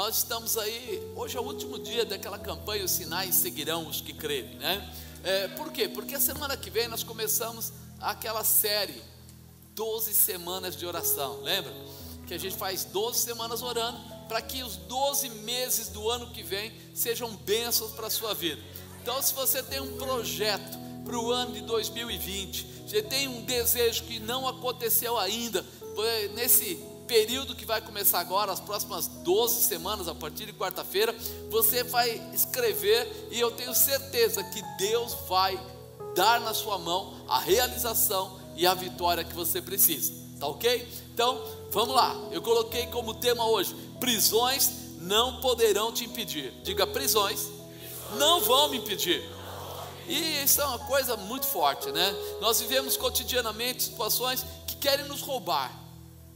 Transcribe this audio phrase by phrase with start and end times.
[0.00, 4.14] nós estamos aí, hoje é o último dia daquela campanha Os Sinais Seguirão os que
[4.14, 4.90] crerem, né?
[5.22, 5.90] É, por quê?
[5.90, 7.70] Porque a semana que vem nós começamos
[8.00, 8.98] aquela série
[9.74, 11.70] 12 semanas de oração, lembra?
[12.26, 16.42] Que a gente faz 12 semanas orando para que os 12 meses do ano que
[16.42, 18.62] vem sejam bênçãos para a sua vida.
[19.02, 24.04] Então, se você tem um projeto para o ano de 2020, você tem um desejo
[24.04, 25.62] que não aconteceu ainda,
[26.34, 31.12] nesse período que vai começar agora, as próximas 12 semanas, a partir de quarta-feira,
[31.50, 35.60] você vai escrever e eu tenho certeza que Deus vai
[36.14, 40.88] dar na sua mão a realização e a vitória que você precisa, tá ok?
[41.12, 46.52] Então, vamos lá, eu coloquei como tema hoje: prisões não poderão te impedir.
[46.62, 47.48] Diga, prisões
[48.18, 49.28] não vão me impedir.
[50.06, 52.14] E isso é uma coisa muito forte, né?
[52.40, 55.89] Nós vivemos cotidianamente situações que querem nos roubar.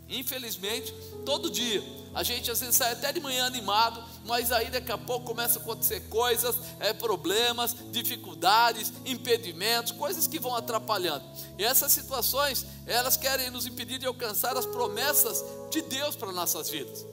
[0.08, 0.92] Infelizmente,
[1.24, 1.82] todo dia.
[2.14, 5.58] A gente às vezes sai até de manhã animado, mas aí daqui a pouco começa
[5.58, 11.24] a acontecer coisas, é, problemas, dificuldades, impedimentos, coisas que vão atrapalhando.
[11.58, 16.70] E essas situações, elas querem nos impedir de alcançar as promessas de Deus para nossas
[16.70, 17.04] vidas.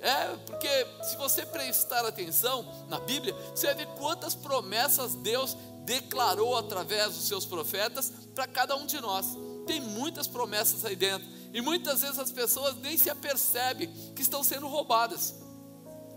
[0.00, 7.14] É, porque se você prestar atenção na Bíblia, você ver quantas promessas Deus declarou através
[7.14, 9.26] dos seus profetas para cada um de nós.
[9.66, 11.26] Tem muitas promessas aí dentro.
[11.52, 15.34] E muitas vezes as pessoas nem se apercebem que estão sendo roubadas.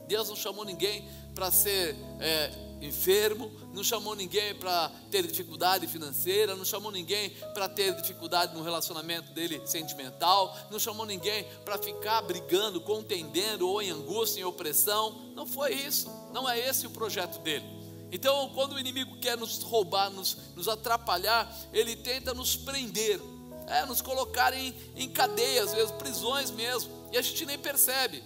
[0.08, 6.56] Deus não chamou ninguém para ser é, enfermo, não chamou ninguém para ter dificuldade financeira,
[6.56, 12.22] não chamou ninguém para ter dificuldade no relacionamento dele sentimental, não chamou ninguém para ficar
[12.22, 15.32] brigando, contendendo ou em angústia, em opressão.
[15.36, 17.66] Não foi isso, não é esse o projeto dele.
[18.12, 23.22] Então, quando o inimigo quer nos roubar, nos, nos atrapalhar, ele tenta nos prender
[23.70, 28.24] é, nos colocarem em, em cadeias, mesmo, prisões mesmo, e a gente nem percebe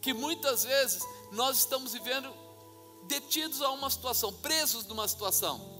[0.00, 2.28] que muitas vezes nós estamos vivendo
[3.04, 5.71] detidos a uma situação, presos numa situação.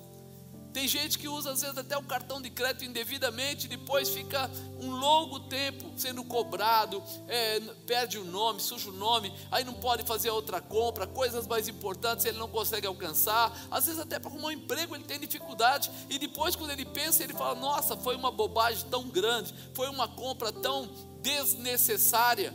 [0.72, 4.50] Tem gente que usa às vezes até o cartão de crédito indevidamente, depois fica
[4.80, 10.02] um longo tempo sendo cobrado, é, perde o nome, suja o nome, aí não pode
[10.04, 14.48] fazer outra compra, coisas mais importantes ele não consegue alcançar, às vezes até para arrumar
[14.48, 18.30] um emprego ele tem dificuldade, e depois quando ele pensa, ele fala: Nossa, foi uma
[18.30, 20.88] bobagem tão grande, foi uma compra tão
[21.20, 22.52] desnecessária.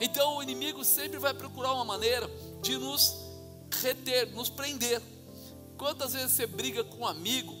[0.00, 2.30] Então o inimigo sempre vai procurar uma maneira
[2.62, 3.14] de nos
[3.82, 5.02] reter, nos prender.
[5.80, 7.56] Quantas vezes você briga com um amigo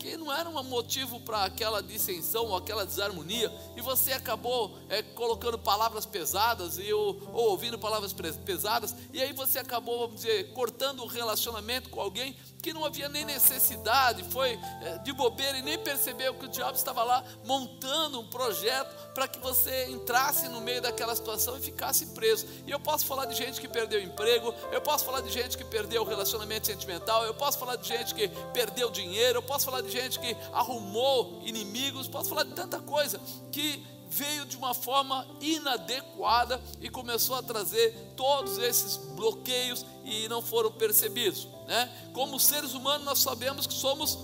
[0.00, 5.00] que não era um motivo para aquela dissensão ou aquela desarmonia, e você acabou é,
[5.00, 10.52] colocando palavras pesadas e, ou, ou, ouvindo palavras pesadas, e aí você acabou, vamos dizer,
[10.54, 12.36] cortando o relacionamento com alguém
[12.66, 16.76] que não havia nem necessidade, foi é, de bobeira e nem percebeu que o diabo
[16.76, 22.06] estava lá montando um projeto para que você entrasse no meio daquela situação e ficasse
[22.06, 22.44] preso.
[22.66, 25.62] E eu posso falar de gente que perdeu emprego, eu posso falar de gente que
[25.62, 29.82] perdeu o relacionamento sentimental, eu posso falar de gente que perdeu dinheiro, eu posso falar
[29.82, 33.20] de gente que arrumou inimigos, posso falar de tanta coisa
[33.52, 40.40] que veio de uma forma inadequada e começou a trazer todos esses bloqueios e não
[40.40, 41.48] foram percebidos.
[41.66, 42.10] Né?
[42.12, 44.18] Como seres humanos, nós sabemos que somos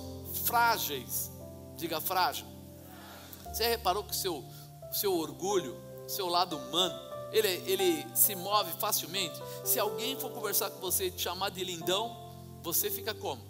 [0.44, 1.30] frágeis.
[1.76, 2.46] Diga frágil.
[3.52, 4.44] Você reparou que o seu,
[4.92, 5.76] seu orgulho,
[6.06, 6.98] seu lado humano,
[7.32, 9.38] ele, ele se move facilmente?
[9.64, 12.16] Se alguém for conversar com você e te chamar de lindão,
[12.62, 13.42] você fica como?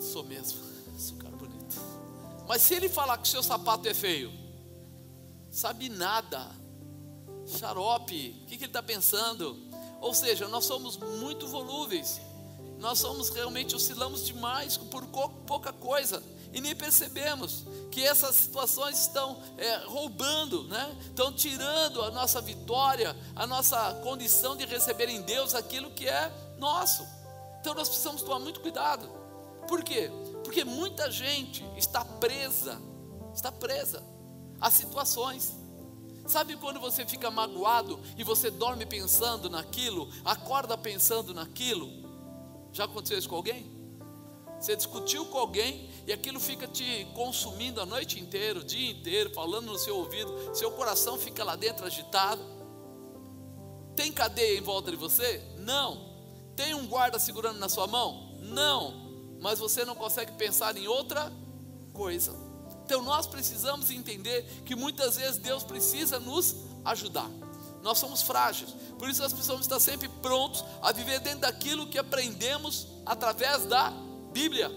[0.00, 0.67] Sou mesmo.
[2.48, 4.32] Mas se ele falar que o seu sapato é feio,
[5.50, 6.50] sabe nada,
[7.46, 9.56] xarope, o que, que ele está pensando?
[10.00, 12.18] Ou seja, nós somos muito volúveis,
[12.78, 15.04] nós somos realmente oscilamos demais por
[15.46, 20.96] pouca coisa e nem percebemos que essas situações estão é, roubando, né?
[21.02, 26.32] estão tirando a nossa vitória, a nossa condição de receber em Deus aquilo que é
[26.56, 27.06] nosso.
[27.60, 29.06] Então nós precisamos tomar muito cuidado.
[29.66, 30.10] Por quê?
[30.48, 32.80] Porque muita gente está presa,
[33.34, 34.02] está presa
[34.58, 35.54] a situações.
[36.26, 41.90] Sabe quando você fica magoado e você dorme pensando naquilo, acorda pensando naquilo?
[42.72, 43.70] Já aconteceu isso com alguém?
[44.58, 49.28] Você discutiu com alguém e aquilo fica te consumindo a noite inteira, o dia inteiro,
[49.34, 52.42] falando no seu ouvido, seu coração fica lá dentro agitado.
[53.94, 55.42] Tem cadeia em volta de você?
[55.58, 56.08] Não.
[56.56, 58.38] Tem um guarda segurando na sua mão?
[58.40, 59.07] Não
[59.40, 61.32] mas você não consegue pensar em outra
[61.92, 62.34] coisa.
[62.84, 67.28] Então nós precisamos entender que muitas vezes Deus precisa nos ajudar.
[67.82, 71.98] Nós somos frágeis, por isso nós precisamos estar sempre prontos a viver dentro daquilo que
[71.98, 73.90] aprendemos através da
[74.32, 74.70] Bíblia.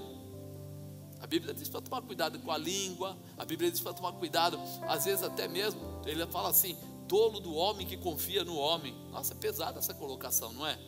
[1.19, 4.60] A Bíblia diz para tomar cuidado com a língua, a Bíblia diz para tomar cuidado,
[4.88, 6.75] às vezes até mesmo, ele fala assim:
[7.08, 8.96] tolo do homem que confia no homem.
[9.12, 10.80] Nossa, é pesada essa colocação, não é?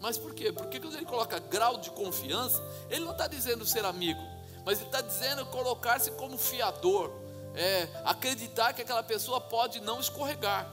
[0.00, 0.52] Mas por quê?
[0.52, 4.20] Porque quando ele coloca grau de confiança, ele não está dizendo ser amigo,
[4.64, 7.10] mas ele está dizendo colocar-se como fiador,
[7.54, 10.68] é, acreditar que aquela pessoa pode não escorregar.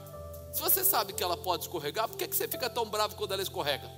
[0.52, 3.32] Se você sabe que ela pode escorregar, por que, que você fica tão bravo quando
[3.32, 3.88] ela escorrega?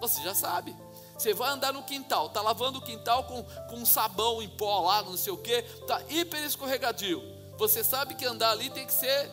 [0.00, 0.76] Você já sabe.
[1.18, 5.02] Você vai andar no quintal, está lavando o quintal com, com sabão em pó lá,
[5.02, 7.22] não sei o que, está hiper escorregadio.
[7.56, 9.30] Você sabe que andar ali tem que ser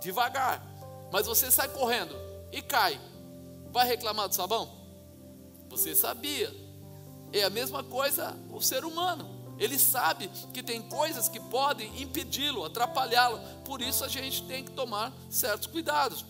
[0.00, 0.64] devagar,
[1.12, 2.16] mas você sai correndo
[2.50, 2.98] e cai.
[3.76, 4.70] Vai reclamar do sabão?
[5.68, 6.50] Você sabia.
[7.30, 9.28] É a mesma coisa o ser humano.
[9.58, 13.38] Ele sabe que tem coisas que podem impedi-lo, atrapalhá-lo.
[13.66, 16.24] Por isso a gente tem que tomar certos cuidados.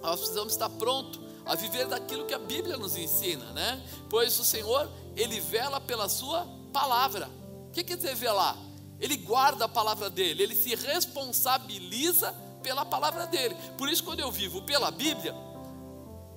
[0.00, 3.84] Nós precisamos estar pronto a viver daquilo que a Bíblia nos ensina, né?
[4.08, 7.28] Pois o Senhor, ele vela pela sua palavra.
[7.70, 8.56] O que quer dizer velar?
[9.00, 12.32] Ele guarda a palavra dele, ele se responsabiliza
[12.62, 13.56] pela palavra dele.
[13.76, 15.34] Por isso, quando eu vivo pela Bíblia,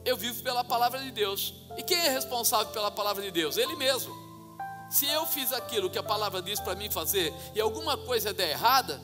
[0.05, 1.53] eu vivo pela palavra de Deus.
[1.77, 3.57] E quem é responsável pela palavra de Deus?
[3.57, 4.13] Ele mesmo.
[4.89, 8.51] Se eu fiz aquilo que a palavra diz para mim fazer e alguma coisa der
[8.51, 9.01] errada,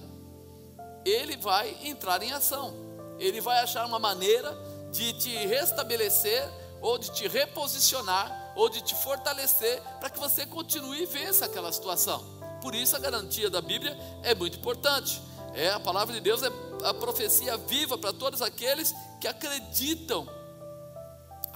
[1.05, 2.73] ele vai entrar em ação.
[3.17, 4.55] Ele vai achar uma maneira
[4.91, 6.47] de te restabelecer
[6.81, 11.71] ou de te reposicionar ou de te fortalecer para que você continue e vença aquela
[11.71, 12.23] situação.
[12.61, 15.21] Por isso a garantia da Bíblia é muito importante.
[15.53, 16.51] É a palavra de Deus é
[16.83, 20.27] a profecia viva para todos aqueles que acreditam.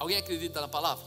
[0.01, 1.05] Alguém acredita na palavra?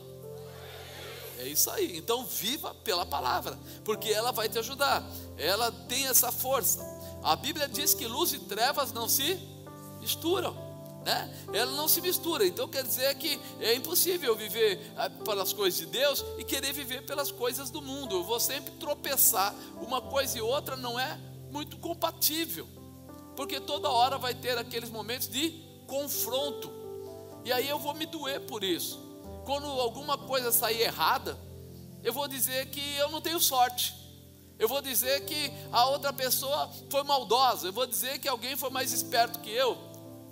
[1.41, 1.97] É isso aí.
[1.99, 5.05] Então viva pela palavra, porque ela vai te ajudar.
[5.37, 6.81] Ela tem essa força.
[7.21, 9.37] A Bíblia diz que luz e trevas não se
[10.01, 10.57] misturam.
[11.05, 11.47] Né?
[11.53, 15.87] Ela não se mistura, então quer dizer que é impossível viver ah, pelas coisas de
[15.87, 18.15] Deus e querer viver pelas coisas do mundo.
[18.15, 19.53] Eu vou sempre tropeçar,
[19.83, 21.19] uma coisa e outra não é
[21.51, 22.69] muito compatível,
[23.35, 25.51] porque toda hora vai ter aqueles momentos de
[25.89, 26.84] confronto,
[27.45, 29.05] e aí eu vou me doer por isso
[29.45, 31.39] quando alguma coisa sair errada,
[32.03, 33.95] eu vou dizer que eu não tenho sorte.
[34.59, 37.69] Eu vou dizer que a outra pessoa foi maldosa.
[37.69, 39.77] Eu vou dizer que alguém foi mais esperto que eu.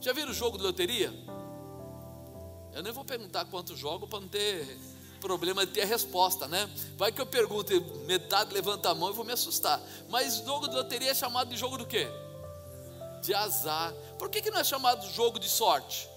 [0.01, 1.13] Já viram o jogo de loteria?
[2.73, 4.79] Eu nem vou perguntar quanto jogo para não ter
[5.21, 6.69] problema de ter a resposta, né?
[6.97, 7.73] Vai que eu pergunto,
[8.07, 9.81] metade levanta a mão e vou me assustar.
[10.09, 12.09] Mas jogo de loteria é chamado de jogo do quê?
[13.23, 13.93] De azar.
[14.19, 16.09] Por que, que não é chamado jogo de sorte?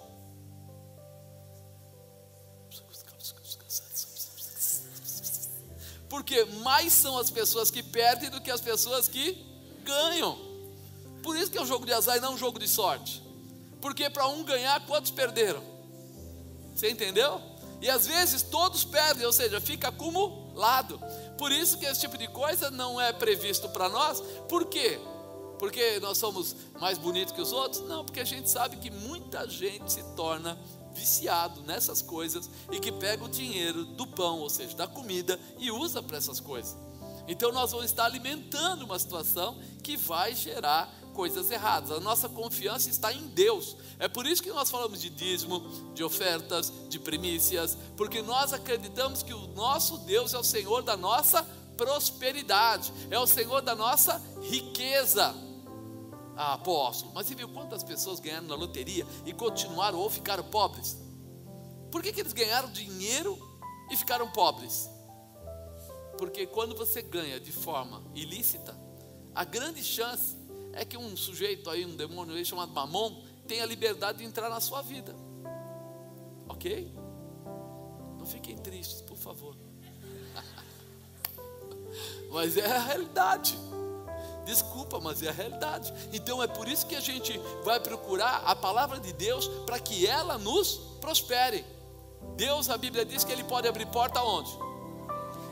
[6.09, 9.43] Porque mais são as pessoas que perdem do que as pessoas que
[9.83, 10.37] ganham.
[11.23, 13.23] Por isso que é um jogo de azar e não um jogo de sorte.
[13.81, 15.63] Porque para um ganhar, quantos perderam?
[16.75, 17.41] Você entendeu?
[17.81, 20.99] E às vezes todos perdem, ou seja, fica acumulado.
[21.37, 24.21] Por isso que esse tipo de coisa não é previsto para nós.
[24.49, 24.99] Por quê?
[25.59, 27.81] Porque nós somos mais bonitos que os outros?
[27.87, 30.57] Não, porque a gente sabe que muita gente se torna
[30.95, 35.69] viciado nessas coisas e que pega o dinheiro do pão, ou seja, da comida, e
[35.69, 36.75] usa para essas coisas.
[37.27, 41.91] Então nós vamos estar alimentando uma situação que vai gerar coisas erradas.
[41.91, 43.75] A nossa confiança está em Deus.
[43.97, 45.61] É por isso que nós falamos de dízimo,
[45.93, 50.95] de ofertas, de primícias, porque nós acreditamos que o nosso Deus é o Senhor da
[50.95, 51.43] nossa
[51.77, 55.44] prosperidade, é o Senhor da nossa riqueza.
[56.37, 60.97] Ah, apóstolo, mas você viu quantas pessoas ganharam na loteria e continuaram ou ficaram pobres?
[61.89, 63.37] Por que, que eles ganharam dinheiro
[63.89, 64.89] e ficaram pobres?
[66.17, 68.77] Porque quando você ganha de forma ilícita,
[69.33, 70.35] a grande chance
[70.73, 74.59] é que um sujeito aí, um demônio aí chamado Mamon, tenha liberdade de entrar na
[74.59, 75.15] sua vida.
[76.49, 76.93] Ok?
[78.17, 79.55] Não fiquem tristes, por favor.
[82.31, 83.57] Mas é a realidade.
[84.45, 85.91] Desculpa, mas é a realidade.
[86.13, 90.05] Então é por isso que a gente vai procurar a palavra de Deus para que
[90.05, 91.65] ela nos prospere.
[92.35, 94.51] Deus, a Bíblia diz que Ele pode abrir porta onde?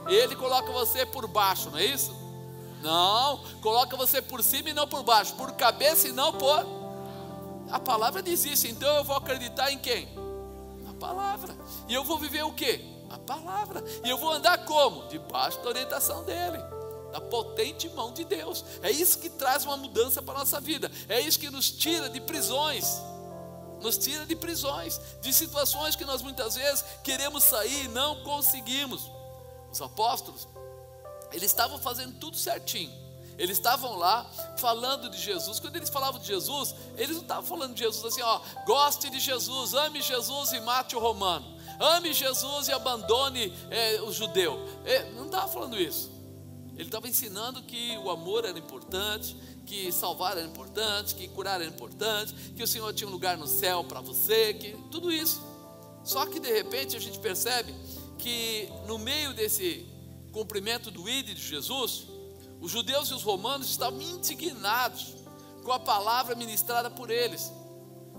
[0.08, 2.14] Ele coloca você por baixo, não é isso?
[2.82, 6.66] Não, coloca você por cima e não por baixo, por cabeça e não por.
[7.72, 10.08] A palavra diz isso, então eu vou acreditar em quem?
[10.84, 11.56] Na palavra.
[11.88, 12.84] E eu vou viver o quê?
[13.10, 13.84] A palavra.
[14.04, 15.08] E eu vou andar como?
[15.08, 16.73] Debaixo da orientação dele
[17.14, 18.66] da potente mão de Deus.
[18.82, 20.92] É isso que traz uma mudança para a nossa vida.
[21.08, 22.98] É isso que nos tira de prisões.
[23.80, 29.04] Nos tira de prisões, de situações que nós muitas vezes queremos sair e não conseguimos.
[29.72, 30.48] Os apóstolos,
[31.32, 32.92] eles estavam fazendo tudo certinho.
[33.38, 34.26] Eles estavam lá
[34.58, 35.60] falando de Jesus.
[35.60, 39.20] Quando eles falavam de Jesus, eles não estavam falando de Jesus assim, ó, goste de
[39.20, 41.46] Jesus, ame Jesus e mate o romano.
[41.80, 44.68] Ame Jesus e abandone é, o judeu.
[44.84, 46.23] É, não estava falando isso.
[46.76, 51.70] Ele estava ensinando que o amor era importante, que salvar era importante, que curar era
[51.70, 55.42] importante, que o Senhor tinha um lugar no céu para você, que tudo isso.
[56.04, 57.74] Só que de repente a gente percebe
[58.18, 59.86] que no meio desse
[60.32, 62.08] cumprimento do ID de Jesus,
[62.60, 65.14] os judeus e os romanos estavam indignados
[65.64, 67.52] com a palavra ministrada por eles,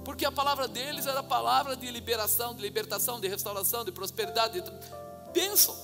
[0.04, 4.60] porque a palavra deles era a palavra de liberação, de libertação, de restauração, de prosperidade,
[4.60, 4.70] de
[5.32, 5.76] bênção,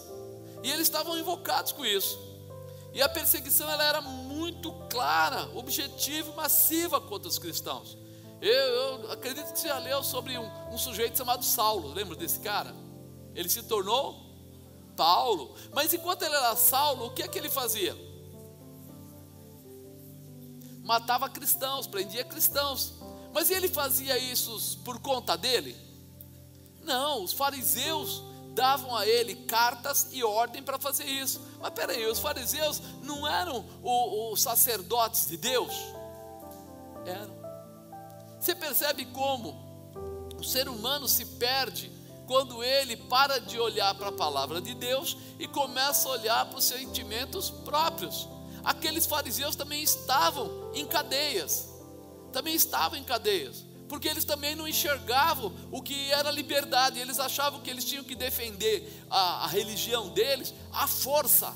[0.62, 2.29] e eles estavam invocados com isso.
[2.92, 7.96] E a perseguição ela era muito clara, objetiva e massiva contra os cristãos.
[8.40, 12.40] Eu, eu, acredito que você já leu sobre um, um sujeito chamado Saulo, lembra desse
[12.40, 12.74] cara?
[13.34, 14.30] Ele se tornou
[14.96, 17.96] Paulo, mas enquanto ele era Saulo, o que é que ele fazia?
[20.82, 22.94] Matava cristãos, prendia cristãos,
[23.32, 25.76] mas ele fazia isso por conta dele?
[26.82, 31.40] Não, os fariseus davam a ele cartas e ordem para fazer isso.
[31.60, 35.72] Mas peraí, os fariseus não eram os sacerdotes de Deus?
[37.06, 37.40] Eram.
[38.38, 39.70] Você percebe como
[40.38, 41.90] o ser humano se perde
[42.26, 46.58] quando ele para de olhar para a palavra de Deus e começa a olhar para
[46.58, 48.28] os sentimentos próprios.
[48.64, 51.68] Aqueles fariseus também estavam em cadeias,
[52.32, 57.60] também estavam em cadeias porque eles também não enxergavam o que era liberdade, eles achavam
[57.60, 61.52] que eles tinham que defender a, a religião deles à força,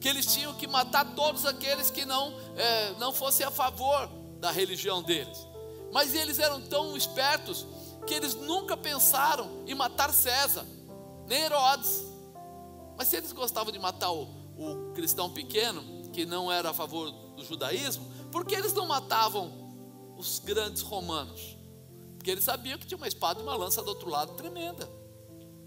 [0.00, 4.08] que eles tinham que matar todos aqueles que não, é, não fossem a favor
[4.40, 5.46] da religião deles.
[5.92, 7.66] Mas eles eram tão espertos
[8.06, 10.64] que eles nunca pensaram em matar César,
[11.26, 12.02] nem Herodes.
[12.96, 14.22] Mas se eles gostavam de matar o,
[14.56, 19.52] o cristão pequeno, que não era a favor do judaísmo, por que eles não matavam
[20.16, 21.57] os grandes romanos?
[22.18, 24.88] Porque eles sabiam que tinha uma espada e uma lança do outro lado tremenda.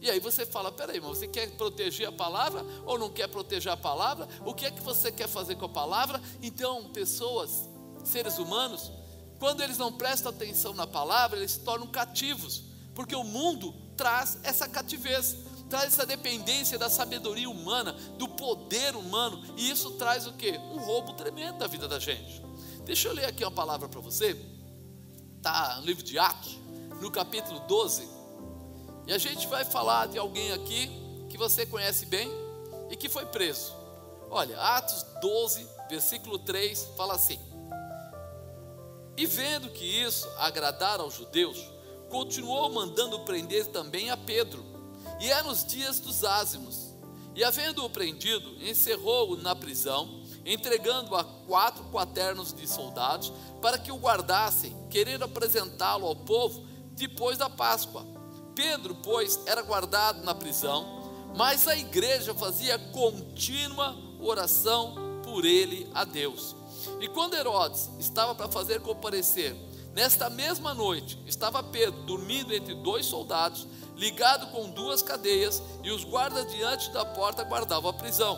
[0.02, 3.72] E aí você fala: peraí, mas você quer proteger a palavra ou não quer proteger
[3.72, 4.28] a palavra?
[4.46, 6.22] O que é que você quer fazer com a palavra?
[6.42, 7.70] Então, pessoas,
[8.04, 8.92] seres humanos,
[9.40, 14.40] quando eles não prestam atenção na palavra, eles se tornam cativos, porque o mundo traz
[14.44, 15.38] essa cativez,
[15.70, 20.52] traz essa dependência da sabedoria humana, do poder humano, e isso traz o que?
[20.52, 22.42] Um roubo tremendo da vida da gente.
[22.84, 24.36] Deixa eu ler aqui uma palavra para você
[25.42, 26.56] está no livro de Atos,
[27.02, 28.08] no capítulo 12.
[29.08, 30.88] E a gente vai falar de alguém aqui
[31.30, 32.32] que você conhece bem
[32.92, 33.74] e que foi preso.
[34.30, 37.40] Olha, Atos 12, versículo 3, fala assim:
[39.18, 41.58] E vendo que isso agradara aos judeus,
[42.08, 44.64] continuou mandando prender também a Pedro.
[45.20, 46.94] E é nos dias dos ázimos.
[47.34, 53.32] E havendo-o prendido, encerrou-o na prisão entregando a quatro quaternos de soldados
[53.62, 58.06] para que o guardassem, querendo apresentá-lo ao povo depois da Páscoa.
[58.56, 61.02] Pedro, pois, era guardado na prisão,
[61.36, 66.56] mas a igreja fazia contínua oração por ele a Deus.
[67.00, 69.56] E quando Herodes estava para fazer comparecer,
[69.94, 76.04] nesta mesma noite, estava Pedro dormindo entre dois soldados, ligado com duas cadeias, e os
[76.04, 78.38] guardas diante da porta guardavam a prisão.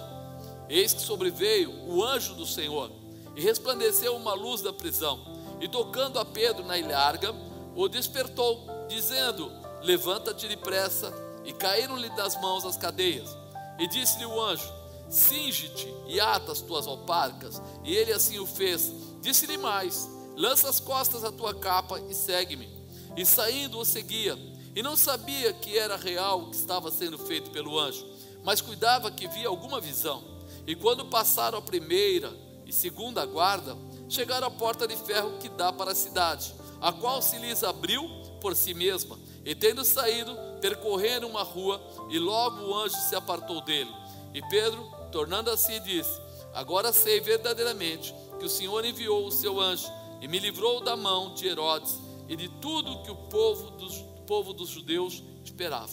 [0.70, 2.92] Eis que sobreveio o anjo do Senhor,
[3.36, 5.20] e resplandeceu uma luz da prisão,
[5.60, 7.34] e tocando a Pedro na ilharga,
[7.76, 9.52] o despertou, dizendo:
[9.82, 11.14] Levanta-te depressa,
[11.46, 13.36] e caíram-lhe das mãos as cadeias.
[13.80, 14.72] E disse-lhe o anjo:
[15.10, 17.62] Cinge-te e ata as tuas alparcas.
[17.84, 18.92] E ele assim o fez.
[19.22, 22.70] Disse-lhe mais: Lança as costas a tua capa e segue-me.
[23.16, 24.38] E saindo o seguia,
[24.76, 28.08] e não sabia que era real o que estava sendo feito pelo anjo,
[28.44, 30.24] mas cuidava que via alguma visão.
[30.66, 32.34] E quando passaram a primeira
[32.66, 33.78] e segunda guarda,
[34.08, 38.08] chegaram à porta de ferro que dá para a cidade, a qual se lhes abriu
[38.40, 39.20] por si mesma.
[39.46, 43.92] E tendo saído, percorreram uma rua, e logo o anjo se apartou dele.
[44.34, 46.22] E Pedro, tornando a si, disse:
[46.54, 49.92] Agora sei verdadeiramente que o Senhor enviou o seu anjo
[50.22, 51.98] e me livrou da mão de Herodes
[52.30, 55.92] e de tudo que o povo dos, povo dos judeus esperava.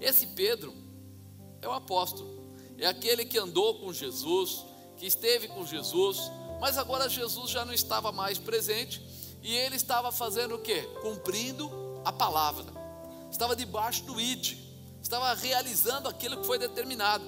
[0.00, 0.72] Esse Pedro
[1.60, 2.33] é o apóstolo
[2.78, 4.64] é aquele que andou com Jesus,
[4.96, 9.02] que esteve com Jesus, mas agora Jesus já não estava mais presente
[9.42, 10.82] e ele estava fazendo o que?
[11.02, 11.70] Cumprindo
[12.04, 12.64] a palavra,
[13.30, 14.56] estava debaixo do id,
[15.02, 17.24] estava realizando aquilo que foi determinado.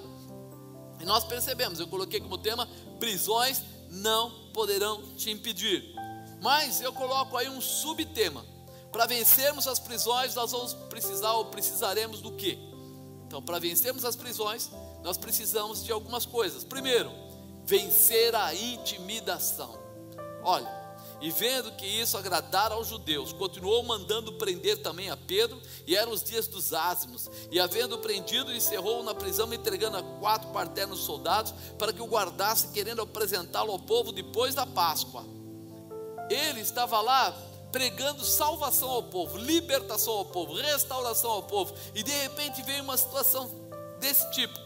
[1.01, 2.67] E nós percebemos, eu coloquei como tema:
[2.99, 5.95] prisões não poderão te impedir.
[6.41, 8.45] Mas eu coloco aí um subtema.
[8.93, 12.59] Para vencermos as prisões, nós vamos precisar ou precisaremos do quê?
[13.27, 14.71] Então, para vencermos as prisões,
[15.07, 16.65] nós precisamos de algumas coisas.
[16.65, 17.13] Primeiro,
[17.65, 19.79] vencer a intimidação.
[20.43, 20.69] Olha,
[21.21, 26.13] E vendo que isso agradara aos judeus, continuou mandando prender também a Pedro, e eram
[26.13, 27.31] os dias dos ázimos.
[27.51, 32.69] E havendo prendido, encerrou-o na prisão, entregando a quatro parternos soldados, para que o guardasse,
[32.69, 35.25] querendo apresentá-lo ao povo depois da Páscoa.
[36.29, 37.35] Ele estava lá
[37.73, 42.97] pregando salvação ao povo, libertação ao povo, restauração ao povo, e de repente veio uma
[42.97, 43.51] situação
[44.01, 44.66] desse tipo.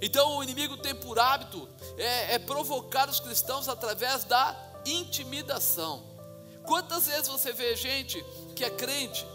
[0.00, 6.02] Então o inimigo tem por hábito é, é provocar os cristãos através da intimidação.
[6.64, 8.24] Quantas vezes você vê gente
[8.56, 9.26] que é crente,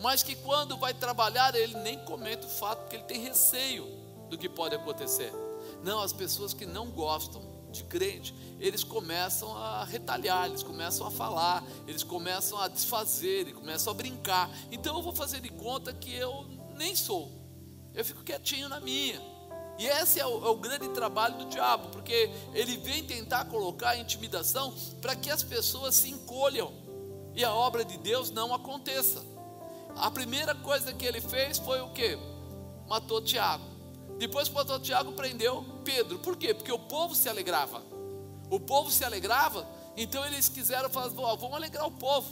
[0.00, 3.86] mas que quando vai trabalhar ele nem comenta o fato porque ele tem receio
[4.28, 5.32] do que pode acontecer.
[5.82, 11.10] Não, as pessoas que não gostam de crente, eles começam a retalhar, eles começam a
[11.10, 14.50] falar, eles começam a desfazer, eles começam a brincar.
[14.70, 17.30] Então eu vou fazer de conta que eu nem sou.
[17.94, 19.20] Eu fico quietinho na minha.
[19.78, 23.90] E esse é o, é o, grande trabalho do diabo, porque ele vem tentar colocar
[23.90, 26.72] a intimidação para que as pessoas se encolham
[27.34, 29.22] e a obra de Deus não aconteça.
[29.96, 32.18] A primeira coisa que ele fez foi o que?
[32.88, 33.64] Matou Tiago.
[34.18, 36.18] Depois matou Tiago, prendeu Pedro.
[36.20, 36.54] Por quê?
[36.54, 37.82] Porque o povo se alegrava.
[38.50, 39.66] O povo se alegrava,
[39.96, 42.30] então eles quiseram falar: vamos alegrar o povo,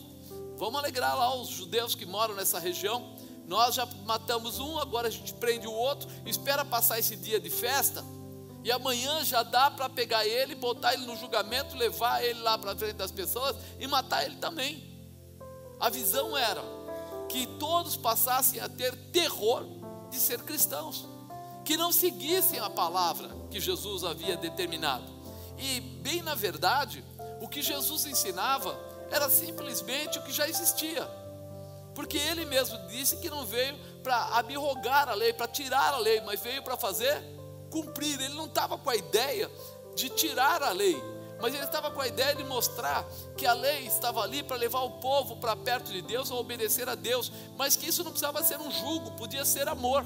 [0.57, 3.14] vamos alegrar lá os judeus que moram nessa região.
[3.47, 7.51] Nós já matamos um, agora a gente prende o outro, espera passar esse dia de
[7.51, 8.05] festa,
[8.63, 12.75] e amanhã já dá para pegar ele, botar ele no julgamento, levar ele lá para
[12.75, 14.83] frente das pessoas e matar ele também.
[15.79, 16.63] A visão era
[17.29, 19.67] que todos passassem a ter terror
[20.11, 21.07] de ser cristãos,
[21.63, 25.13] que não seguissem a palavra que Jesus havia determinado.
[25.59, 27.05] E, bem na verdade,
[27.43, 28.79] o que Jesus ensinava
[29.11, 31.07] era simplesmente o que já existia.
[31.95, 36.21] Porque ele mesmo disse que não veio para abrogar a lei, para tirar a lei,
[36.23, 37.23] mas veio para fazer
[37.71, 38.21] cumprir.
[38.21, 39.51] Ele não estava com a ideia
[39.95, 41.01] de tirar a lei,
[41.41, 44.81] mas ele estava com a ideia de mostrar que a lei estava ali para levar
[44.81, 48.43] o povo para perto de Deus, a obedecer a Deus, mas que isso não precisava
[48.43, 50.05] ser um julgo, podia ser amor.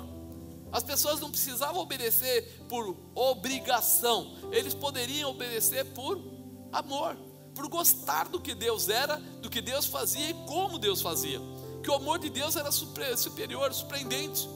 [0.70, 6.22] As pessoas não precisavam obedecer por obrigação, eles poderiam obedecer por
[6.70, 7.16] amor,
[7.54, 11.40] por gostar do que Deus era, do que Deus fazia e como Deus fazia
[11.82, 14.48] que o amor de Deus era superior, surpreendente.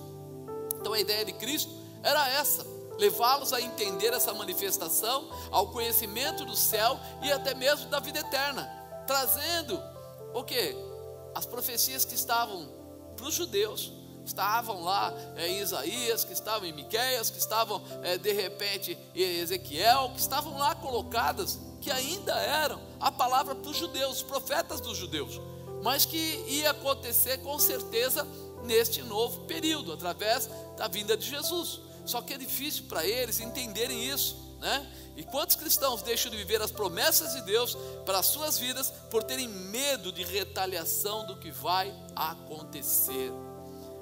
[0.80, 1.70] Então a ideia de Cristo
[2.02, 2.66] era essa:
[2.98, 8.64] levá-los a entender essa manifestação, ao conhecimento do céu e até mesmo da vida eterna,
[9.06, 9.80] trazendo
[10.34, 10.76] o que?
[11.34, 12.68] As profecias que estavam
[13.16, 13.92] para os judeus,
[14.24, 19.38] estavam lá é, em Isaías, que estavam em Miqueias, que estavam é, de repente em
[19.40, 24.80] Ezequiel, que estavam lá colocadas, que ainda eram a palavra para os judeus, os profetas
[24.80, 25.40] dos judeus
[25.82, 28.26] mas que ia acontecer com certeza
[28.64, 31.80] neste novo período, através da vinda de Jesus.
[32.06, 34.90] Só que é difícil para eles entenderem isso, né?
[35.16, 39.22] E quantos cristãos deixam de viver as promessas de Deus para as suas vidas por
[39.22, 43.30] terem medo de retaliação do que vai acontecer?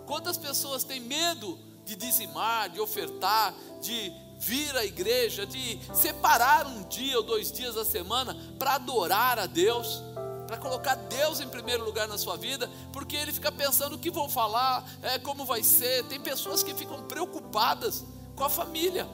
[0.06, 6.84] Quantas pessoas têm medo de dizimar, de ofertar, de vir à igreja, de separar um
[6.88, 10.02] dia ou dois dias da semana para adorar a Deus?
[10.50, 14.10] Para colocar Deus em primeiro lugar na sua vida, porque ele fica pensando o que
[14.10, 16.04] vão falar, é, como vai ser.
[16.06, 19.06] Tem pessoas que ficam preocupadas com a família.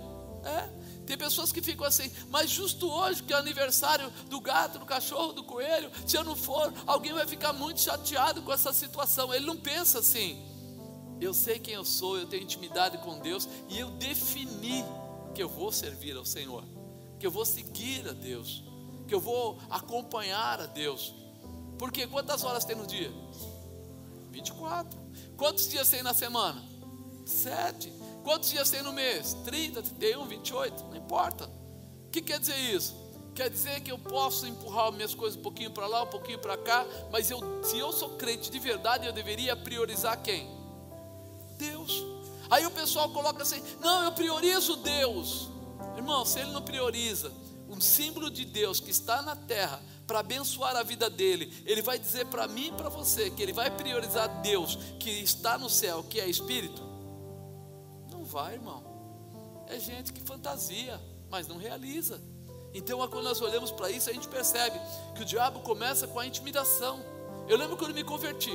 [0.43, 0.87] É.
[1.05, 5.35] Tem pessoas que ficam assim, mas justo hoje, que é aniversário do gato, do cachorro,
[5.35, 9.33] do coelho, se eu não for, alguém vai ficar muito chateado com essa situação.
[9.35, 10.43] Ele não pensa assim.
[11.21, 14.83] Eu sei quem eu sou, eu tenho intimidade com Deus e eu defini
[15.35, 16.65] que eu vou servir ao Senhor,
[17.21, 18.65] que eu vou seguir a Deus,
[19.07, 21.26] que eu vou acompanhar a Deus.
[21.79, 23.13] Porque quantas horas tem no dia?
[24.31, 24.99] 24.
[25.37, 26.63] Quantos dias tem na semana?
[27.25, 27.93] 7.
[28.23, 29.35] Quantos dias tem no mês?
[29.45, 31.47] 30, 31, 28, não importa.
[32.07, 32.95] O que quer dizer isso?
[33.35, 36.57] Quer dizer que eu posso empurrar minhas coisas um pouquinho para lá, um pouquinho para
[36.57, 40.49] cá, mas eu, se eu sou crente de verdade, eu deveria priorizar quem?
[41.59, 42.03] Deus.
[42.51, 45.51] Aí o pessoal coloca assim: não, eu priorizo Deus.
[45.97, 47.31] Irmão, se ele não prioriza
[47.69, 51.99] um símbolo de Deus que está na terra, para abençoar a vida dele, ele vai
[51.99, 56.05] dizer para mim e para você que ele vai priorizar Deus que está no céu,
[56.05, 56.83] que é Espírito?
[58.11, 58.85] Não vai, irmão.
[59.67, 62.21] É gente que fantasia, mas não realiza.
[62.73, 64.79] Então, quando nós olhamos para isso, a gente percebe
[65.15, 67.03] que o diabo começa com a intimidação.
[67.49, 68.53] Eu lembro quando me converti.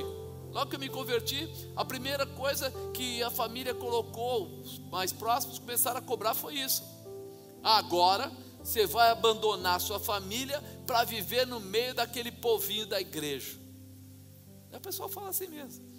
[0.52, 5.58] Logo que eu me converti, a primeira coisa que a família colocou, os mais próximos
[5.58, 6.84] começaram a cobrar foi isso.
[7.64, 8.32] Agora
[8.64, 10.62] você vai abandonar sua família
[10.92, 13.58] para viver no meio daquele povinho da igreja.
[14.70, 15.90] E a pessoa fala assim mesmo.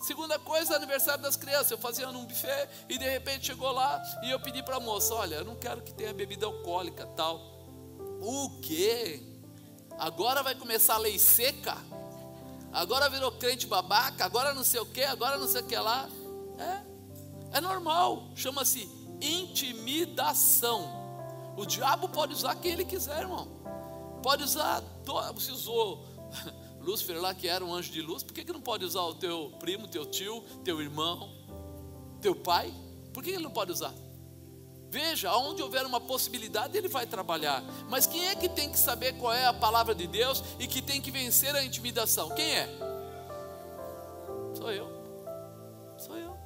[0.00, 1.70] Segunda coisa, aniversário das crianças.
[1.70, 5.14] Eu fazia num buffet e de repente chegou lá e eu pedi para a moça:
[5.14, 7.38] Olha, eu não quero que tenha bebida alcoólica tal.
[8.20, 9.22] O quê?
[9.96, 11.76] Agora vai começar a lei seca.
[12.72, 14.24] Agora virou crente babaca.
[14.24, 15.04] Agora não sei o que.
[15.04, 16.08] Agora não sei o que lá.
[16.58, 18.32] É, é normal.
[18.34, 18.90] Chama-se
[19.22, 20.98] intimidação.
[21.56, 23.59] O diabo pode usar quem ele quiser, irmão.
[24.22, 24.82] Pode usar.
[25.34, 26.04] Você usou
[26.80, 28.22] Lúcifer lá, que era um anjo de luz.
[28.22, 31.30] Por que, que não pode usar o teu primo, teu tio, teu irmão,
[32.20, 32.72] teu pai?
[33.12, 33.92] Por que ele não pode usar?
[34.88, 37.62] Veja, onde houver uma possibilidade, ele vai trabalhar.
[37.88, 40.82] Mas quem é que tem que saber qual é a palavra de Deus e que
[40.82, 42.30] tem que vencer a intimidação?
[42.30, 42.68] Quem é?
[44.56, 44.88] Sou eu.
[45.96, 46.36] Sou eu.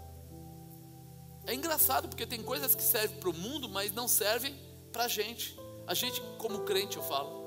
[1.46, 4.54] É engraçado porque tem coisas que servem para o mundo, mas não servem
[4.92, 5.58] para a gente.
[5.86, 7.43] A gente, como crente, eu falo.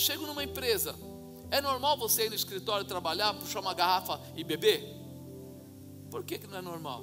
[0.00, 0.94] Chego numa empresa.
[1.50, 4.82] É normal você ir no escritório trabalhar, puxar uma garrafa e beber?
[6.10, 7.02] Por que, que não é normal?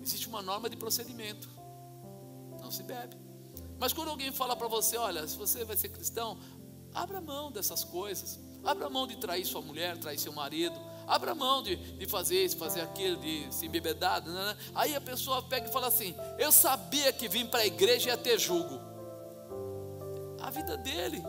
[0.00, 1.56] Existe uma norma de procedimento
[2.66, 3.16] não se bebe.
[3.78, 6.38] Mas quando alguém fala para você, olha, se você vai ser cristão,
[6.92, 8.38] abra mão dessas coisas.
[8.64, 10.76] Abra mão de trair sua mulher, trair seu marido.
[11.06, 14.24] Abra mão de, de fazer isso, fazer aquilo, de se embebedar.
[14.24, 14.56] Né, né, né?
[14.74, 18.16] Aí a pessoa pega e fala assim: Eu sabia que vim para a igreja ia
[18.16, 18.80] ter jugo.
[20.40, 21.22] A vida dele,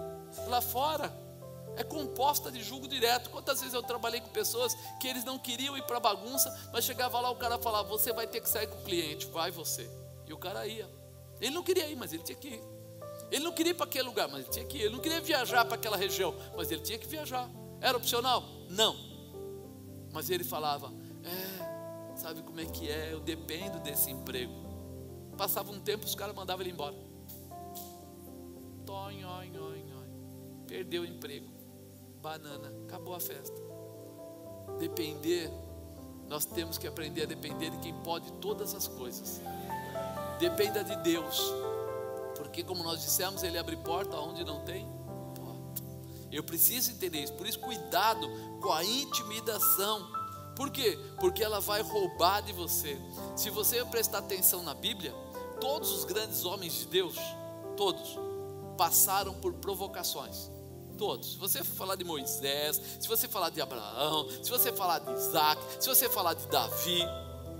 [0.47, 1.13] lá fora,
[1.77, 3.29] é composta de julgo direto.
[3.29, 7.19] Quantas vezes eu trabalhei com pessoas que eles não queriam ir para bagunça, mas chegava
[7.19, 9.89] lá o cara falava: Você vai ter que sair com o cliente, vai você.
[10.25, 10.89] E o cara ia.
[11.39, 12.63] Ele não queria ir, mas ele tinha que ir.
[13.29, 14.81] Ele não queria ir para aquele lugar, mas ele tinha que ir.
[14.81, 17.47] Ele não queria viajar para aquela região, mas ele tinha que viajar.
[17.79, 18.43] Era opcional?
[18.69, 18.95] Não.
[20.11, 20.91] Mas ele falava:
[21.23, 23.13] É, sabe como é que é?
[23.13, 24.65] Eu dependo desse emprego.
[25.37, 26.95] Passava um tempo, os caras mandavam ele embora.
[28.83, 29.27] Tonho.
[30.67, 31.47] Perdeu o emprego.
[32.21, 33.55] Banana, acabou a festa.
[34.79, 35.51] Depender,
[36.27, 39.41] nós temos que aprender a depender de quem pode todas as coisas.
[40.39, 41.41] Dependa de Deus.
[42.35, 44.85] Porque, como nós dissemos, Ele abre porta onde não tem
[45.35, 45.83] porta.
[46.31, 47.33] Eu preciso entender isso.
[47.33, 48.27] Por isso, cuidado
[48.61, 50.05] com a intimidação.
[50.55, 50.99] Por quê?
[51.19, 52.99] Porque ela vai roubar de você.
[53.35, 55.13] Se você prestar atenção na Bíblia,
[55.61, 57.15] todos os grandes homens de Deus,
[57.75, 58.17] todos,
[58.77, 60.51] passaram por provocações.
[60.97, 61.33] Todos.
[61.33, 65.61] Se você falar de Moisés, se você falar de Abraão, se você falar de Isaac,
[65.79, 67.03] se você falar de Davi,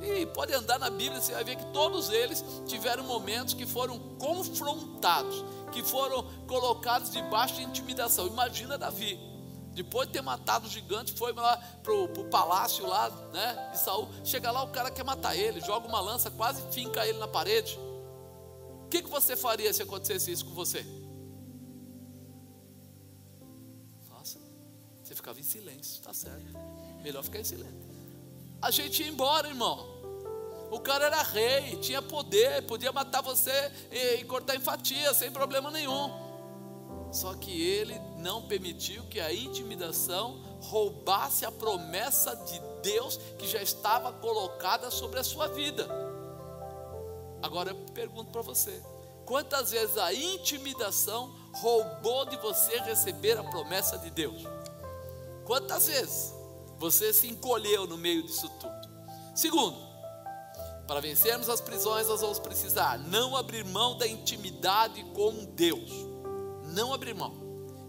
[0.02, 3.98] e pode andar na Bíblia, você vai ver que todos eles tiveram momentos que foram
[4.20, 8.28] confrontados, que foram colocados debaixo de intimidação.
[8.28, 9.20] Imagina Davi,
[9.74, 14.08] depois de ter matado o gigante, foi lá para o palácio lá, né, de Saul.
[14.24, 17.78] Chega lá, o cara quer matar ele, joga uma lança, quase finca ele na parede.
[18.86, 20.86] O que, que você faria se acontecesse isso com você?
[25.28, 26.58] Ficava em silêncio, tá certo.
[27.04, 27.88] Melhor ficar em silêncio
[28.62, 29.86] a gente ia embora, irmão.
[30.72, 35.32] O cara era rei, tinha poder, podia matar você e, e cortar em fatia sem
[35.32, 36.12] problema nenhum.
[37.12, 43.62] Só que ele não permitiu que a intimidação roubasse a promessa de Deus que já
[43.62, 45.88] estava colocada sobre a sua vida.
[47.42, 48.84] Agora eu pergunto para você:
[49.26, 54.44] quantas vezes a intimidação roubou de você receber a promessa de Deus?
[55.48, 56.34] Quantas vezes?
[56.78, 58.76] Você se encolheu no meio disso tudo.
[59.34, 59.78] Segundo,
[60.86, 65.90] para vencermos as prisões, nós vamos precisar não abrir mão da intimidade com Deus.
[66.66, 67.34] Não abrir mão.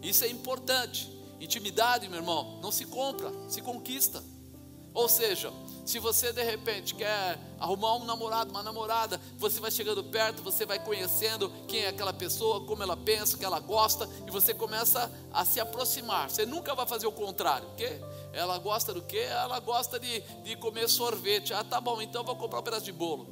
[0.00, 1.12] Isso é importante.
[1.40, 4.22] Intimidade, meu irmão, não se compra, se conquista.
[4.94, 5.52] Ou seja,
[5.88, 10.66] se você de repente quer arrumar um namorado, uma namorada, você vai chegando perto, você
[10.66, 14.52] vai conhecendo quem é aquela pessoa, como ela pensa, o que ela gosta, e você
[14.52, 16.28] começa a se aproximar.
[16.28, 17.90] Você nunca vai fazer o contrário, porque
[18.34, 19.16] ela gosta do quê?
[19.16, 21.54] Ela gosta de, de comer sorvete.
[21.54, 23.26] Ah, tá bom, então eu vou comprar um pedaço de bolo.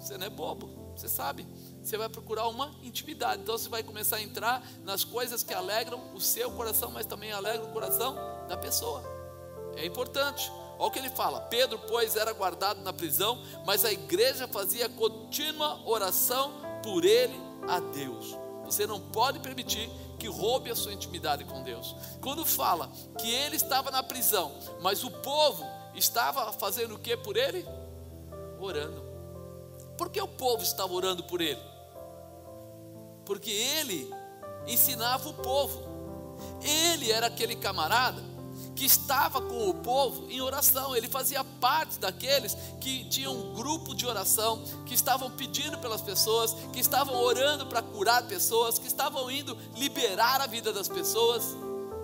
[0.00, 1.46] Você não é bobo, você sabe.
[1.80, 3.42] Você vai procurar uma intimidade.
[3.42, 7.30] Então você vai começar a entrar nas coisas que alegram o seu coração, mas também
[7.30, 8.16] alegram o coração
[8.48, 9.04] da pessoa.
[9.76, 10.50] É importante.
[10.78, 14.88] Olha o que ele fala: Pedro, pois, era guardado na prisão, mas a igreja fazia
[14.88, 18.36] contínua oração por ele a Deus.
[18.64, 21.94] Você não pode permitir que roube a sua intimidade com Deus.
[22.20, 27.36] Quando fala que ele estava na prisão, mas o povo estava fazendo o que por
[27.36, 27.64] ele?
[28.58, 29.04] Orando.
[29.96, 31.60] Por que o povo estava orando por ele?
[33.24, 34.10] Porque ele
[34.66, 35.96] ensinava o povo.
[36.62, 38.35] Ele era aquele camarada
[38.76, 43.94] que estava com o povo em oração, ele fazia parte daqueles que tinham um grupo
[43.94, 49.30] de oração, que estavam pedindo pelas pessoas, que estavam orando para curar pessoas, que estavam
[49.30, 51.56] indo liberar a vida das pessoas.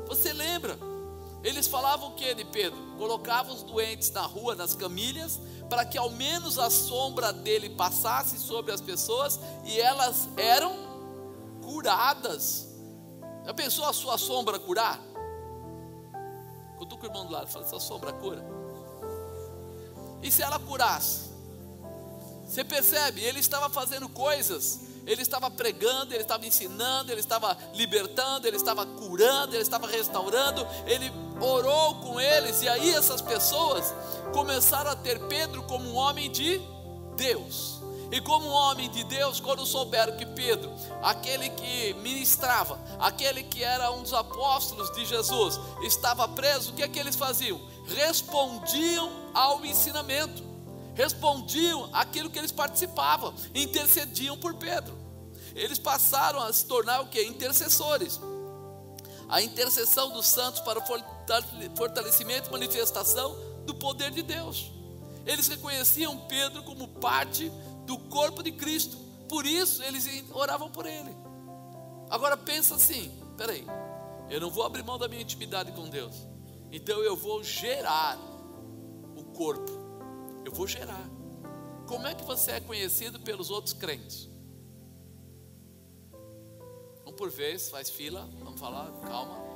[0.09, 0.79] Você lembra?
[1.45, 2.79] Eles falavam o que de Pedro?
[2.97, 8.39] Colocavam os doentes na rua, nas camilhas, para que ao menos a sombra dele passasse
[8.39, 10.73] sobre as pessoas e elas eram
[11.63, 12.69] curadas.
[13.45, 15.12] Já pensou a sua sombra curar?
[16.83, 18.45] Cutuca o irmão do lado, fala, essa sombra cura.
[20.21, 21.31] E se ela curasse?
[22.45, 23.21] Você percebe?
[23.21, 28.85] Ele estava fazendo coisas, ele estava pregando, ele estava ensinando, ele estava libertando, ele estava
[28.85, 31.09] curando, ele estava restaurando, ele
[31.41, 33.95] orou com eles, e aí essas pessoas
[34.33, 36.61] começaram a ter Pedro como um homem de
[37.15, 37.81] Deus.
[38.13, 40.71] E como homem de Deus, quando souberam que Pedro,
[41.03, 46.83] aquele que ministrava, aquele que era um dos apóstolos de Jesus, estava preso, o que
[46.83, 47.59] é que eles faziam?
[47.87, 50.45] Respondiam ao ensinamento,
[50.95, 54.95] respondiam aquilo que eles participavam, intercediam por Pedro.
[55.55, 57.23] Eles passaram a se tornar o que?
[57.23, 58.21] Intercessores.
[59.27, 60.83] A intercessão dos santos para o
[61.75, 64.71] fortalecimento e manifestação do poder de Deus.
[65.25, 67.51] Eles reconheciam Pedro como parte
[67.87, 68.97] do corpo de Cristo.
[69.29, 71.15] Por isso eles oravam por ele.
[72.11, 73.67] Agora pensa assim, peraí,
[74.29, 76.15] eu não vou abrir mão da minha intimidade com Deus.
[76.71, 78.19] Então eu vou gerar
[79.17, 79.71] o corpo.
[80.45, 81.09] Eu vou gerar.
[81.87, 84.29] Como é que você é conhecido pelos outros crentes?
[87.07, 89.52] Um por vez, faz fila, vamos falar, calma.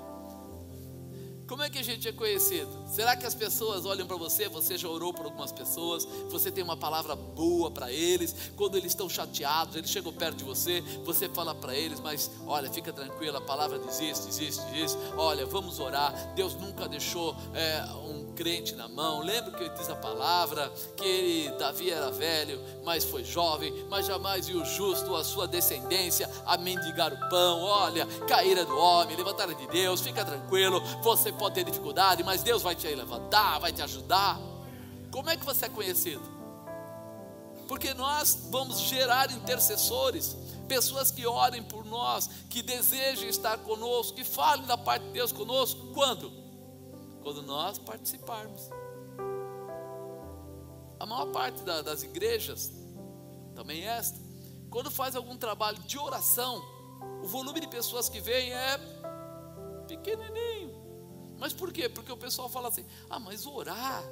[1.46, 2.68] Como é que a gente é conhecido?
[2.88, 4.48] Será que as pessoas olham para você?
[4.48, 6.04] Você já orou por algumas pessoas?
[6.28, 8.34] Você tem uma palavra boa para eles?
[8.56, 12.68] Quando eles estão chateados, eles chegam perto de você, você fala para eles, mas olha,
[12.68, 14.98] fica tranquilo, a palavra existe, existe, existe.
[15.16, 16.12] Olha, vamos orar.
[16.34, 19.20] Deus nunca deixou é, um crente na mão.
[19.20, 24.48] Lembra que diz a palavra que ele, Davi era velho, mas foi jovem, mas jamais
[24.48, 27.62] viu o justo, a sua descendência, a mendigar o pão.
[27.62, 30.80] Olha, caíra do homem, levantar de Deus, fica tranquilo.
[31.02, 34.38] Você pode ter dificuldade, mas Deus vai te levantar, vai te ajudar.
[35.10, 36.22] Como é que você é conhecido?
[37.68, 40.36] Porque nós vamos gerar intercessores,
[40.68, 45.32] pessoas que orem por nós, que desejem estar conosco, que falem da parte de Deus
[45.32, 45.92] conosco.
[45.92, 46.46] Quando?
[47.26, 48.70] quando nós participarmos.
[51.00, 52.70] A maior parte da, das igrejas,
[53.52, 54.16] também esta,
[54.70, 56.62] quando faz algum trabalho de oração,
[57.24, 58.78] o volume de pessoas que vem é
[59.88, 60.75] pequenininho.
[61.38, 61.88] Mas por quê?
[61.88, 64.02] Porque o pessoal fala assim: ah, mas orar,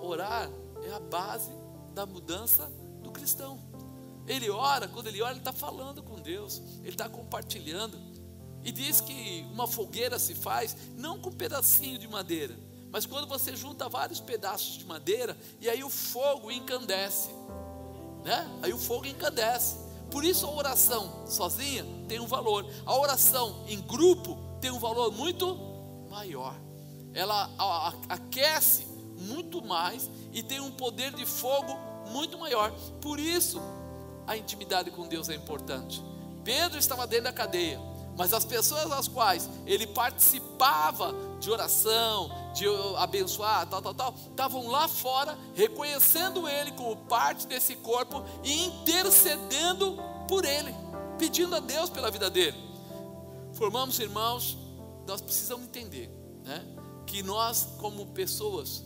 [0.00, 0.50] orar
[0.82, 1.52] é a base
[1.94, 2.70] da mudança
[3.02, 3.58] do cristão.
[4.26, 7.98] Ele ora, quando ele ora, ele está falando com Deus, ele está compartilhando.
[8.64, 12.58] E diz que uma fogueira se faz não com um pedacinho de madeira,
[12.90, 17.30] mas quando você junta vários pedaços de madeira e aí o fogo encandece,
[18.24, 18.58] né?
[18.62, 19.76] Aí o fogo encandece.
[20.10, 22.66] Por isso a oração sozinha tem um valor.
[22.84, 25.54] A oração em grupo tem um valor muito
[26.16, 26.54] maior.
[27.12, 27.50] Ela
[28.08, 28.86] aquece
[29.18, 31.76] muito mais e tem um poder de fogo
[32.10, 32.72] muito maior.
[33.02, 33.60] Por isso
[34.26, 36.02] a intimidade com Deus é importante.
[36.42, 37.78] Pedro estava dentro da cadeia.
[38.18, 42.64] Mas as pessoas às quais ele participava de oração, de
[42.96, 49.98] abençoar, tal, tal, tal, estavam lá fora, reconhecendo ele como parte desse corpo e intercedendo
[50.26, 50.74] por ele,
[51.18, 52.56] pedindo a Deus pela vida dele.
[53.52, 54.56] Formamos irmãos,
[55.06, 56.08] nós precisamos entender,
[56.42, 56.64] né,
[57.06, 58.84] que nós, como pessoas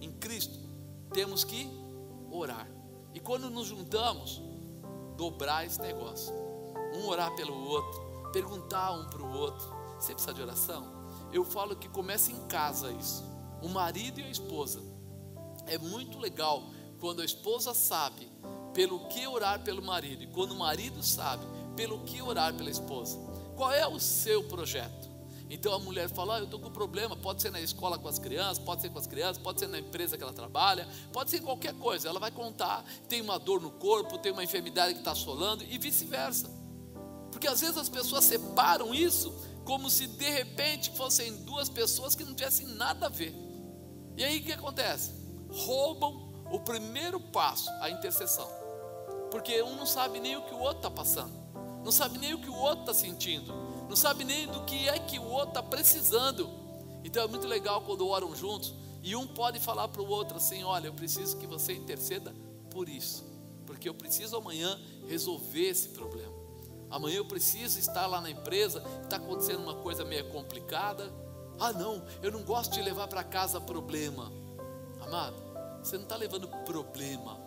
[0.00, 0.58] em Cristo,
[1.12, 1.68] temos que
[2.30, 2.68] orar.
[3.14, 4.40] E quando nos juntamos,
[5.16, 6.32] dobrar esse negócio.
[6.94, 9.66] Um orar pelo outro, perguntar um para o outro.
[9.98, 10.84] Você precisa de oração?
[11.32, 13.24] Eu falo que começa em casa isso.
[13.62, 14.80] O marido e a esposa.
[15.66, 16.62] É muito legal
[16.98, 18.30] quando a esposa sabe
[18.74, 21.44] pelo que orar pelo marido e quando o marido sabe
[21.76, 23.18] pelo que orar pela esposa.
[23.56, 25.11] Qual é o seu projeto?
[25.52, 27.14] Então a mulher fala: ah, Eu estou com problema.
[27.14, 29.78] Pode ser na escola com as crianças, pode ser com as crianças, pode ser na
[29.78, 32.08] empresa que ela trabalha, pode ser qualquer coisa.
[32.08, 35.76] Ela vai contar: tem uma dor no corpo, tem uma enfermidade que está assolando e
[35.76, 36.50] vice-versa.
[37.30, 39.30] Porque às vezes as pessoas separam isso
[39.66, 43.34] como se de repente fossem duas pessoas que não tivessem nada a ver.
[44.16, 45.12] E aí o que acontece?
[45.50, 48.48] Roubam o primeiro passo, a intercessão.
[49.30, 51.32] Porque um não sabe nem o que o outro está passando,
[51.84, 53.52] não sabe nem o que o outro está sentindo,
[53.92, 56.48] não sabe nem do que é que o outro está precisando.
[57.04, 60.64] Então é muito legal quando oram juntos e um pode falar para o outro assim:
[60.64, 62.34] Olha, eu preciso que você interceda
[62.70, 63.22] por isso,
[63.66, 66.32] porque eu preciso amanhã resolver esse problema.
[66.88, 71.12] Amanhã eu preciso estar lá na empresa, está acontecendo uma coisa meio complicada.
[71.60, 74.32] Ah, não, eu não gosto de levar para casa problema.
[75.02, 75.36] Amado,
[75.82, 77.38] você não está levando problema,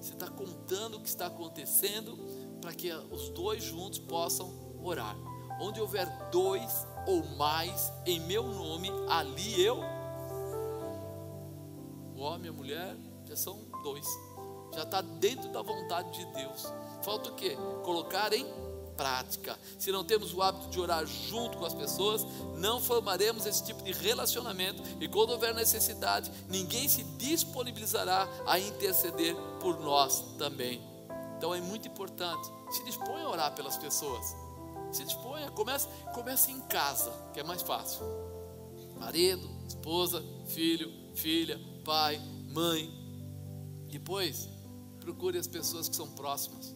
[0.00, 2.16] você está contando o que está acontecendo
[2.60, 5.33] para que os dois juntos possam orar.
[5.60, 9.78] Onde houver dois ou mais em meu nome, ali eu.
[12.16, 14.06] O homem e a mulher já são dois,
[14.72, 16.72] já está dentro da vontade de Deus.
[17.02, 17.56] Falta o quê?
[17.82, 18.46] Colocar em
[18.96, 22.24] prática, se não temos o hábito de orar junto com as pessoas,
[22.56, 29.34] não formaremos esse tipo de relacionamento e quando houver necessidade, ninguém se disponibilizará a interceder
[29.60, 30.80] por nós também.
[31.36, 34.34] Então é muito importante, se disponha a orar pelas pessoas.
[34.94, 38.06] Se disponha, comece, comece em casa, que é mais fácil.
[38.96, 42.16] Marido, esposa, filho, filha, pai,
[42.52, 42.88] mãe.
[43.88, 44.48] Depois,
[45.00, 46.72] procure as pessoas que são próximas.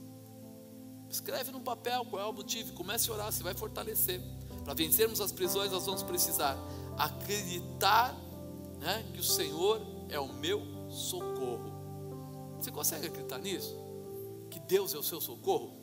[1.08, 4.20] Escreve num papel qual é o motivo, comece a orar, você vai fortalecer.
[4.64, 6.58] Para vencermos as prisões, nós vamos precisar
[6.98, 8.12] acreditar
[8.80, 11.72] né, que o Senhor é o meu socorro.
[12.58, 13.76] Você consegue acreditar nisso?
[14.50, 15.77] Que Deus é o seu socorro?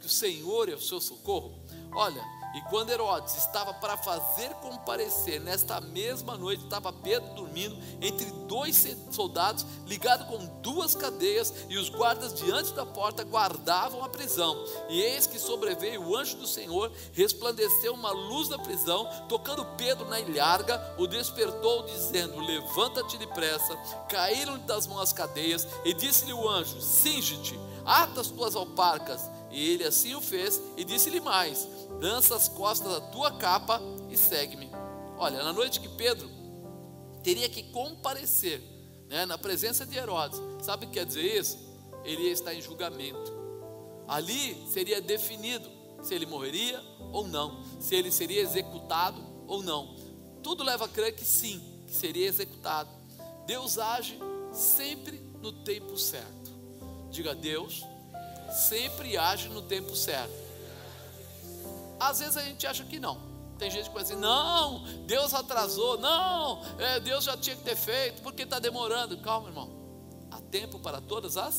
[0.00, 1.60] Que o Senhor é o seu socorro?
[1.92, 8.24] Olha, e quando Herodes estava para fazer comparecer, nesta mesma noite, estava Pedro dormindo entre
[8.48, 14.64] dois soldados, ligado com duas cadeias, e os guardas diante da porta guardavam a prisão.
[14.88, 20.08] E eis que sobreveio o anjo do Senhor, resplandeceu uma luz da prisão, tocando Pedro
[20.08, 23.76] na ilharga, o despertou, dizendo: Levanta-te depressa.
[24.08, 29.30] Caíram das mãos as cadeias, e disse-lhe o anjo: Singe-te, ata as tuas alparcas.
[29.50, 31.66] E ele assim o fez, e disse-lhe mais:
[32.00, 34.70] Dança as costas da tua capa e segue-me.
[35.18, 36.28] Olha, na noite que Pedro
[37.22, 38.62] teria que comparecer
[39.08, 41.58] né, na presença de Herodes, sabe o que quer dizer isso?
[42.04, 43.32] Ele ia estar em julgamento.
[44.08, 45.68] Ali seria definido
[46.02, 46.82] se ele morreria
[47.12, 49.96] ou não, se ele seria executado ou não.
[50.42, 52.88] Tudo leva a crer que sim, que seria executado.
[53.46, 54.18] Deus age
[54.52, 56.50] sempre no tempo certo.
[57.10, 57.84] Diga, Deus
[58.52, 60.32] sempre age no tempo certo.
[61.98, 63.30] Às vezes a gente acha que não.
[63.58, 67.76] Tem gente que vai assim: não, Deus atrasou, não, é, Deus já tinha que ter
[67.76, 69.18] feito, porque está demorando.
[69.18, 69.70] Calma, irmão.
[70.30, 71.58] Há tempo para todas as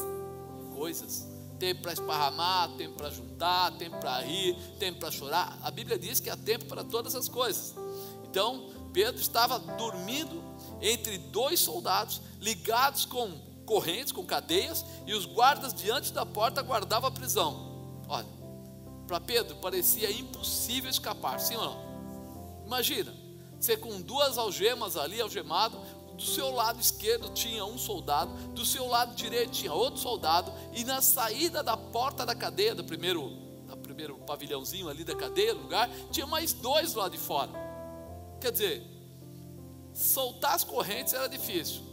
[0.73, 1.27] coisas.
[1.59, 5.59] Tempo para esparramar, tempo para juntar, tempo para rir, tempo para chorar.
[5.61, 7.75] A Bíblia diz que há tempo para todas as coisas.
[8.23, 10.43] Então, Pedro estava dormindo
[10.81, 13.31] entre dois soldados, ligados com
[13.65, 17.71] correntes, com cadeias, e os guardas diante da porta guardavam a prisão.
[18.07, 18.27] Olha,
[19.07, 21.91] para Pedro parecia impossível escapar, sim ou não?
[22.65, 23.13] Imagina,
[23.59, 25.77] você com duas algemas ali, algemado,
[26.15, 30.83] do seu lado esquerdo tinha um soldado, do seu lado direito tinha outro soldado, e
[30.83, 33.29] na saída da porta da cadeia, do primeiro,
[33.67, 37.51] do primeiro pavilhãozinho ali da cadeia, lugar, tinha mais dois lá de fora.
[38.39, 38.83] Quer dizer,
[39.93, 41.90] soltar as correntes era difícil.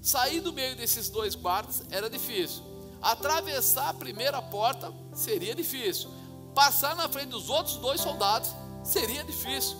[0.00, 2.62] Sair do meio desses dois guardas era difícil.
[3.00, 6.10] Atravessar a primeira porta seria difícil.
[6.54, 8.50] Passar na frente dos outros dois soldados
[8.84, 9.76] seria difícil.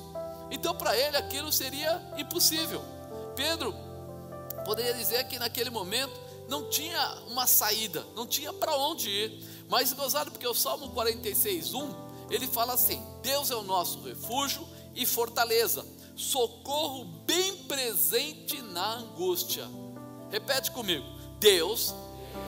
[0.51, 2.83] Então, para ele, aquilo seria impossível.
[3.35, 3.75] Pedro
[4.65, 9.45] poderia dizer que naquele momento não tinha uma saída, não tinha para onde ir.
[9.69, 11.95] Mas gozado, porque o Salmo 46, 1,
[12.31, 15.85] ele fala assim: Deus é o nosso refúgio e fortaleza,
[16.17, 19.69] socorro bem presente na angústia.
[20.31, 21.05] Repete comigo:
[21.39, 21.95] Deus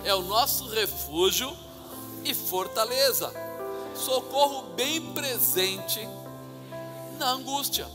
[0.05, 1.57] é o nosso refúgio
[2.25, 3.33] e fortaleza,
[3.95, 6.01] socorro bem presente
[7.19, 7.89] na angústia.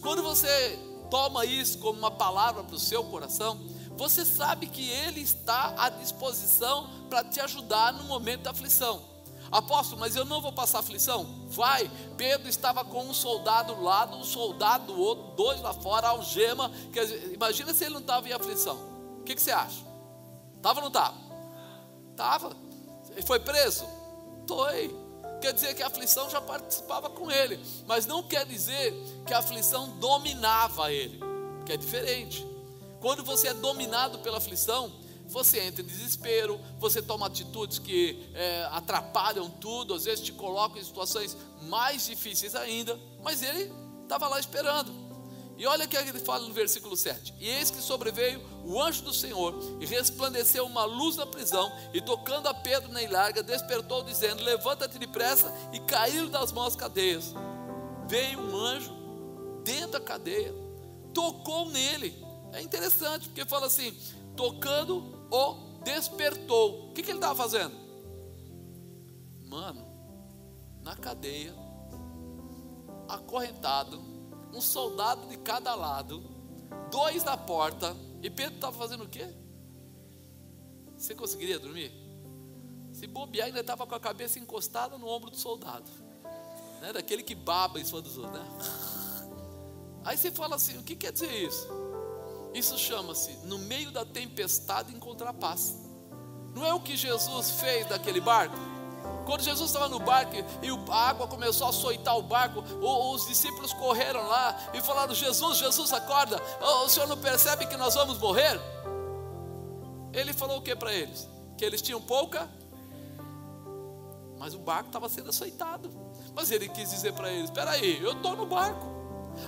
[0.00, 0.78] Quando você
[1.10, 3.58] toma isso como uma palavra para o seu coração,
[3.96, 9.14] você sabe que Ele está à disposição para te ajudar no momento da aflição.
[9.52, 11.26] Apóstolo, mas eu não vou passar aflição?
[11.48, 11.88] Vai.
[12.16, 16.72] Pedro estava com um soldado do lado, um soldado do outro, dois lá fora, algema.
[17.32, 18.93] Imagina se ele não estava em aflição.
[19.24, 19.82] O que, que você acha?
[20.54, 21.16] Estava ou não estava?
[22.10, 22.56] Estava.
[23.10, 23.88] Ele foi preso?
[24.46, 24.94] Foi.
[25.40, 28.92] Quer dizer que a aflição já participava com ele, mas não quer dizer
[29.26, 31.18] que a aflição dominava ele,
[31.64, 32.46] que é diferente.
[33.00, 34.92] Quando você é dominado pela aflição,
[35.26, 40.76] você entra em desespero, você toma atitudes que é, atrapalham tudo, às vezes te colocam
[40.76, 45.03] em situações mais difíceis ainda, mas ele estava lá esperando.
[45.56, 49.02] E olha o que ele fala no versículo 7: E eis que sobreveio o anjo
[49.02, 54.02] do Senhor, e resplandeceu uma luz na prisão, e tocando a Pedro na ilharga, despertou,
[54.02, 57.32] dizendo: Levanta-te depressa, e caíram das mãos as cadeias.
[58.08, 58.92] Veio um anjo
[59.62, 60.52] dentro da cadeia,
[61.12, 62.14] tocou nele.
[62.52, 63.96] É interessante, porque fala assim:
[64.36, 66.88] tocando o despertou.
[66.88, 67.74] O que, que ele estava fazendo?
[69.44, 69.86] Mano,
[70.82, 71.54] na cadeia,
[73.08, 74.13] acorrentado
[74.54, 76.22] um soldado de cada lado,
[76.90, 79.26] dois na porta, e Pedro estava fazendo o quê?
[80.96, 81.92] Você conseguiria dormir?
[82.92, 85.90] Se bobear, ainda estava com a cabeça encostada no ombro do soldado,
[86.80, 86.92] né?
[86.92, 88.40] daquele que baba em cima dos outros.
[88.40, 88.48] Né?
[90.04, 91.68] Aí você fala assim: o que quer dizer isso?
[92.54, 95.76] Isso chama-se, no meio da tempestade, encontrar paz.
[96.54, 98.54] Não é o que Jesus fez daquele barco?
[99.24, 103.72] Quando Jesus estava no barco e a água começou a açoitar o barco, os discípulos
[103.72, 108.60] correram lá e falaram: Jesus, Jesus, acorda, o senhor não percebe que nós vamos morrer?
[110.12, 111.28] Ele falou o que para eles?
[111.56, 112.48] Que eles tinham pouca,
[114.38, 115.90] mas o barco estava sendo açoitado.
[116.34, 118.92] Mas ele quis dizer para eles: Espera aí, eu estou no barco.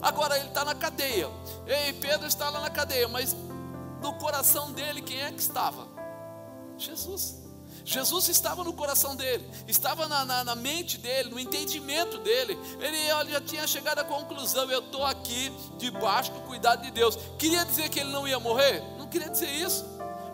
[0.01, 1.29] Agora ele está na cadeia.
[1.67, 3.37] Ei, Pedro está lá na cadeia, mas
[4.03, 5.87] no coração dele, quem é que estava?
[6.77, 7.46] Jesus.
[7.87, 12.59] Jesus estava no coração dele, estava na, na, na mente dele, no entendimento dele.
[12.81, 17.17] Ele, ele já tinha chegado à conclusão: eu estou aqui debaixo do cuidado de Deus.
[17.39, 18.83] Queria dizer que ele não ia morrer?
[18.99, 19.85] Não queria dizer isso.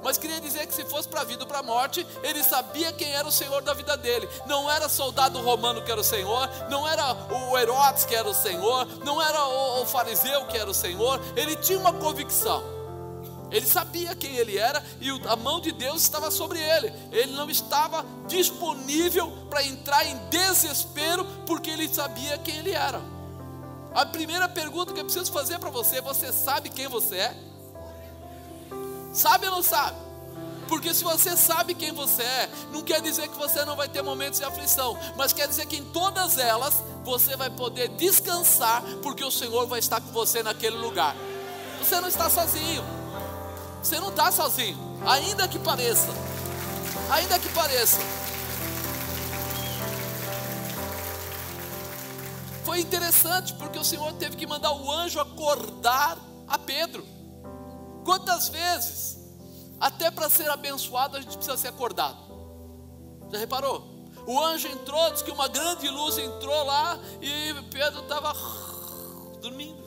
[0.03, 2.91] Mas queria dizer que se fosse para a vida ou para a morte, ele sabia
[2.91, 4.27] quem era o Senhor da vida dele.
[4.47, 8.35] Não era soldado romano que era o Senhor, não era o Herodes que era o
[8.35, 9.47] Senhor, não era
[9.81, 11.21] o fariseu que era o Senhor.
[11.37, 12.82] Ele tinha uma convicção.
[13.53, 16.93] Ele sabia quem ele era e a mão de Deus estava sobre ele.
[17.13, 23.01] Ele não estava disponível para entrar em desespero porque ele sabia quem ele era.
[23.95, 27.37] A primeira pergunta que eu preciso fazer para você: você sabe quem você é?
[29.13, 29.99] Sabe ou não sabe?
[30.67, 34.01] Porque se você sabe quem você é, não quer dizer que você não vai ter
[34.01, 39.23] momentos de aflição, mas quer dizer que em todas elas você vai poder descansar, porque
[39.23, 41.15] o Senhor vai estar com você naquele lugar.
[41.79, 43.02] Você não está sozinho.
[43.83, 46.09] Você não está sozinho, ainda que pareça.
[47.11, 47.99] Ainda que pareça.
[52.65, 56.17] Foi interessante porque o Senhor teve que mandar o anjo acordar
[56.47, 57.05] a Pedro.
[58.05, 59.19] Quantas vezes,
[59.81, 62.19] até para ser abençoado, a gente precisa ser acordado?
[63.33, 63.91] Já reparou?
[64.27, 68.33] O anjo entrou, disse que uma grande luz entrou lá e Pedro estava
[69.41, 69.83] dormindo.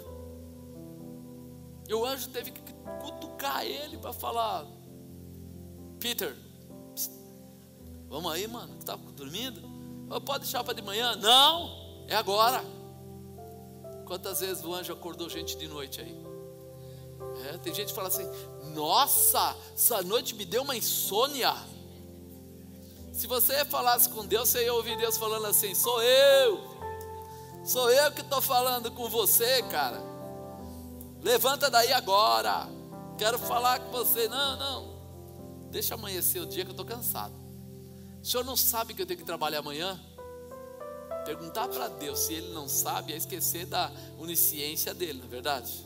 [1.88, 4.66] E o anjo teve que cutucar ele para falar:
[6.00, 6.36] Peter,
[8.08, 9.62] vamos aí, mano, que está dormindo?
[10.26, 11.16] Pode deixar para de manhã?
[11.16, 12.64] Não, é agora.
[14.06, 16.26] Quantas vezes o anjo acordou gente de noite aí?
[17.48, 18.28] É, tem gente que fala assim:
[18.74, 21.54] Nossa, essa noite me deu uma insônia.
[23.12, 26.60] Se você falasse com Deus, você ia ouvir Deus falando assim: Sou eu,
[27.64, 30.15] sou eu que estou falando com você, cara.
[31.26, 32.68] Levanta daí agora.
[33.18, 34.28] Quero falar com você.
[34.28, 34.96] Não, não.
[35.72, 37.34] Deixa amanhecer o dia que eu estou cansado.
[38.22, 40.00] O senhor não sabe que eu tenho que trabalhar amanhã?
[41.26, 45.84] Perguntar para Deus se ele não sabe é esquecer da onisciência dele, não é verdade?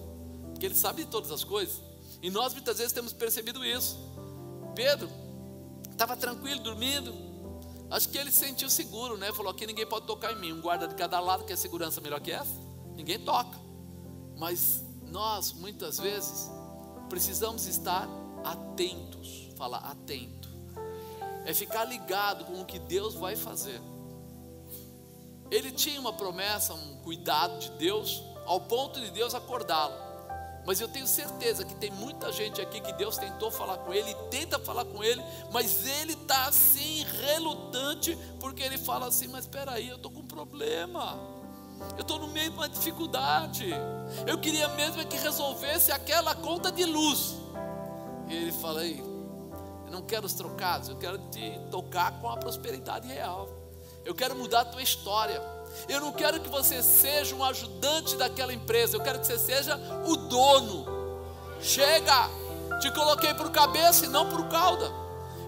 [0.51, 1.81] Porque ele sabe de todas as coisas.
[2.21, 3.97] E nós muitas vezes temos percebido isso.
[4.75, 5.09] Pedro
[5.89, 7.13] estava tranquilo, dormindo.
[7.89, 9.31] Acho que ele se sentiu seguro, né?
[9.31, 10.51] Falou: aqui ninguém pode tocar em mim.
[10.51, 12.51] Um guarda de cada lado, que é segurança melhor que essa?
[12.93, 13.57] Ninguém toca.
[14.37, 16.49] Mas nós, muitas vezes,
[17.09, 18.07] precisamos estar
[18.43, 19.49] atentos.
[19.57, 20.49] Fala atento.
[21.45, 23.81] É ficar ligado com o que Deus vai fazer.
[25.51, 30.09] Ele tinha uma promessa, um cuidado de Deus, ao ponto de Deus acordá-lo.
[30.65, 34.13] Mas eu tenho certeza que tem muita gente aqui que Deus tentou falar com ele,
[34.29, 39.71] tenta falar com ele, mas ele está assim, relutante, porque ele fala assim: Mas espera
[39.71, 41.38] aí, eu estou com um problema.
[41.95, 43.69] Eu estou no meio de uma dificuldade.
[44.25, 47.35] Eu queria mesmo é que resolvesse aquela conta de luz.
[48.27, 52.37] E ele fala aí, eu não quero os trocados, eu quero te tocar com a
[52.37, 53.49] prosperidade real.
[54.05, 55.41] Eu quero mudar a tua história.
[55.87, 59.79] Eu não quero que você seja um ajudante daquela empresa, eu quero que você seja
[60.05, 60.85] o dono.
[61.61, 62.29] Chega,
[62.79, 64.91] te coloquei por cabeça e não por cauda.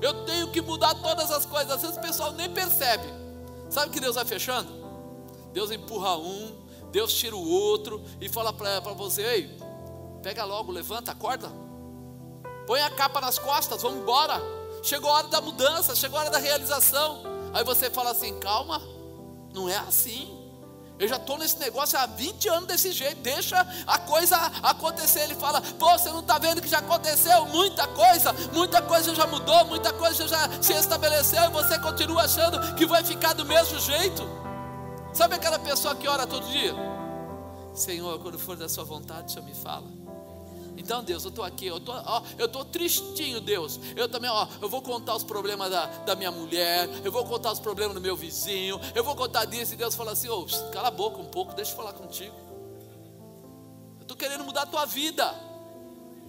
[0.01, 1.71] Eu tenho que mudar todas as coisas.
[1.71, 3.05] Às vezes o pessoal nem percebe.
[3.69, 4.80] Sabe que Deus vai fechando?
[5.53, 6.55] Deus empurra um,
[6.91, 9.57] Deus tira o outro e fala para você: ei,
[10.21, 11.51] pega logo, levanta, acorda,
[12.67, 14.41] põe a capa nas costas, vamos embora.
[14.83, 17.23] Chegou a hora da mudança, chegou a hora da realização.
[17.53, 18.81] Aí você fala assim: calma,
[19.53, 20.37] não é assim.
[20.99, 25.21] Eu já estou nesse negócio há 20 anos desse jeito, deixa a coisa acontecer.
[25.21, 29.25] Ele fala: pô, você não está vendo que já aconteceu muita coisa, muita coisa já
[29.25, 33.79] mudou, muita coisa já se estabeleceu e você continua achando que vai ficar do mesmo
[33.79, 34.50] jeito.
[35.13, 36.73] Sabe aquela pessoa que ora todo dia?
[37.73, 39.87] Senhor, quando for da sua vontade, o Senhor me fala.
[40.77, 41.77] Então, Deus, eu estou aqui, eu
[42.45, 43.79] estou tristinho, Deus.
[43.95, 47.51] Eu também, ó, eu vou contar os problemas da, da minha mulher, eu vou contar
[47.51, 50.87] os problemas do meu vizinho, eu vou contar disso, e Deus fala assim: oh, cala
[50.87, 52.35] a boca um pouco, deixa eu falar contigo.
[53.97, 55.51] Eu estou querendo mudar a tua vida.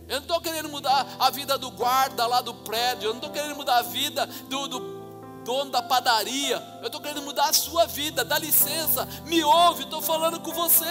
[0.09, 3.31] Eu não estou querendo mudar a vida do guarda lá do prédio, eu não estou
[3.31, 4.92] querendo mudar a vida do, do
[5.45, 10.01] dono da padaria, eu estou querendo mudar a sua vida, dá licença, me ouve, estou
[10.01, 10.85] falando com você.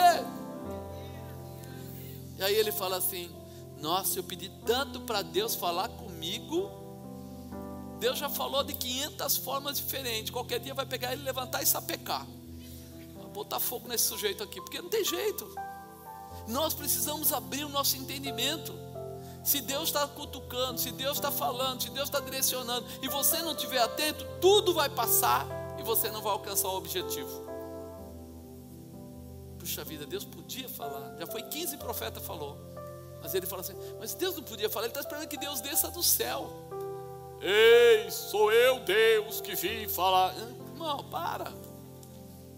[2.38, 3.30] E aí ele fala assim:
[3.78, 6.70] Nossa, eu pedi tanto para Deus falar comigo,
[8.00, 10.32] Deus já falou de 500 formas diferentes.
[10.32, 12.26] Qualquer dia vai pegar ele, levantar e sapecar.
[13.32, 15.48] Botar fogo nesse sujeito aqui, porque não tem jeito.
[16.48, 18.74] Nós precisamos abrir o nosso entendimento.
[19.44, 23.54] Se Deus está cutucando, se Deus está falando, se Deus está direcionando, e você não
[23.54, 25.48] estiver atento, tudo vai passar
[25.80, 27.52] e você não vai alcançar o objetivo.
[29.58, 31.16] Puxa vida, Deus podia falar.
[31.20, 32.58] Já foi 15 profetas falou.
[33.22, 35.90] Mas ele fala assim: Mas Deus não podia falar, ele está esperando que Deus desça
[35.90, 36.50] do céu.
[37.42, 40.36] Ei, sou eu Deus que vim falar.
[40.38, 41.52] Irmão, para.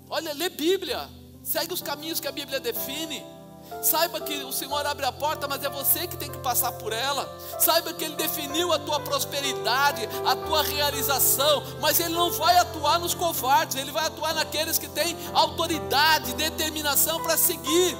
[0.09, 1.09] Olha, lê Bíblia.
[1.43, 3.23] Segue os caminhos que a Bíblia define.
[3.81, 6.93] Saiba que o Senhor abre a porta, mas é você que tem que passar por
[6.93, 7.27] ela.
[7.59, 12.99] Saiba que Ele definiu a tua prosperidade, a tua realização, mas Ele não vai atuar
[12.99, 17.97] nos covardes, Ele vai atuar naqueles que têm autoridade, determinação para seguir.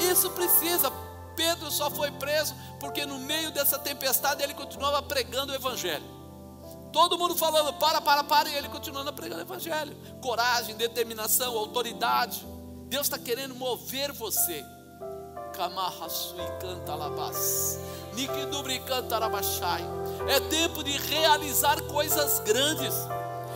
[0.00, 0.92] Isso precisa.
[1.34, 6.18] Pedro só foi preso porque no meio dessa tempestade ele continuava pregando o Evangelho.
[6.92, 9.96] Todo mundo falando, para, para, para, e ele continuando pregando o Evangelho.
[10.20, 12.44] Coragem, determinação, autoridade.
[12.88, 14.64] Deus está querendo mover você.
[20.26, 22.94] É tempo de realizar coisas grandes.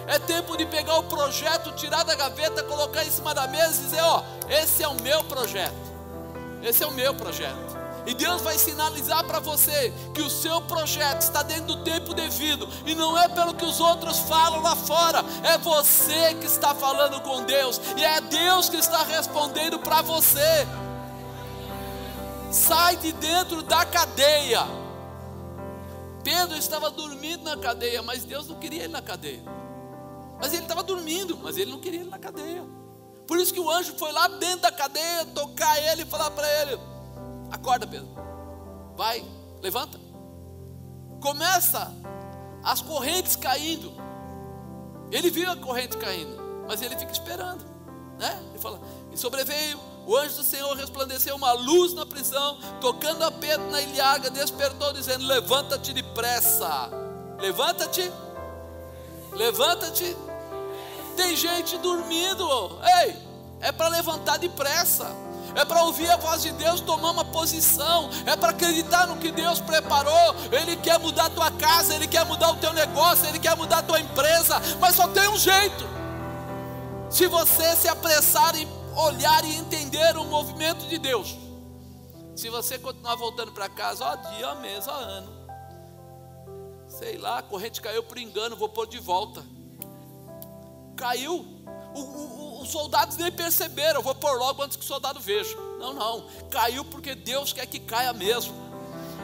[0.06, 3.84] É tempo de pegar o projeto, tirar da gaveta, colocar em cima da mesa e
[3.84, 5.72] dizer: Ó, esse é o meu projeto.
[6.62, 7.81] Esse é o meu projeto.
[8.06, 12.68] E Deus vai sinalizar para você que o seu projeto está dentro do tempo devido,
[12.84, 17.20] e não é pelo que os outros falam lá fora, é você que está falando
[17.20, 20.66] com Deus, e é Deus que está respondendo para você.
[22.50, 24.66] Sai de dentro da cadeia.
[26.22, 29.42] Pedro estava dormindo na cadeia, mas Deus não queria ele na cadeia.
[30.40, 32.64] Mas ele estava dormindo, mas ele não queria ele na cadeia.
[33.26, 36.46] Por isso que o anjo foi lá dentro da cadeia tocar ele e falar para
[36.60, 36.78] ele:
[37.52, 38.08] Acorda, Pedro.
[38.96, 39.22] Vai,
[39.60, 40.00] levanta.
[41.20, 41.92] Começa
[42.64, 43.92] as correntes caindo.
[45.10, 47.64] Ele viu a corrente caindo, mas ele fica esperando,
[48.18, 48.42] né?
[48.50, 48.80] Ele fala:
[49.12, 53.82] "E sobreveio o anjo do Senhor resplandeceu uma luz na prisão, tocando a Pedro na
[53.82, 56.88] ilhaga, despertou dizendo: "Levanta-te depressa.
[57.38, 58.10] Levanta-te.
[59.32, 60.16] Levanta-te."
[61.16, 62.48] Tem gente dormindo.
[63.02, 63.16] Ei,
[63.60, 65.21] é para levantar depressa
[65.54, 69.30] é para ouvir a voz de Deus, tomar uma posição, é para acreditar no que
[69.30, 70.34] Deus preparou.
[70.50, 73.78] Ele quer mudar a tua casa, Ele quer mudar o teu negócio, Ele quer mudar
[73.78, 75.84] a tua empresa, mas só tem um jeito.
[77.10, 81.36] Se você se apressar em olhar e entender o movimento de Deus,
[82.34, 85.30] se você continuar voltando para casa, ó dia, ó mês, ó ano,
[86.88, 89.44] sei lá, a corrente caiu por engano, vou pôr de volta.
[90.96, 91.46] Caiu.
[91.94, 95.56] O, o, os soldados nem perceberam, vou pôr logo antes que o soldado veja.
[95.78, 98.54] Não, não, caiu porque Deus quer que caia mesmo.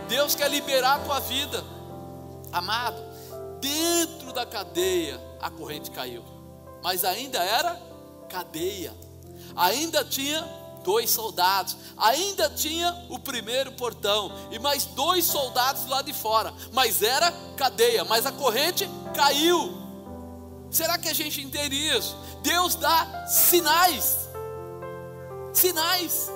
[0.09, 1.65] Deus quer liberar a tua vida.
[2.53, 3.01] Amado,
[3.61, 6.25] dentro da cadeia a corrente caiu,
[6.83, 7.81] mas ainda era
[8.29, 8.95] cadeia,
[9.55, 10.43] ainda tinha
[10.83, 17.03] dois soldados, ainda tinha o primeiro portão e mais dois soldados lá de fora, mas
[17.03, 19.88] era cadeia, mas a corrente caiu.
[20.71, 22.17] Será que a gente entende isso?
[22.43, 24.29] Deus dá sinais.
[25.53, 26.31] Sinais.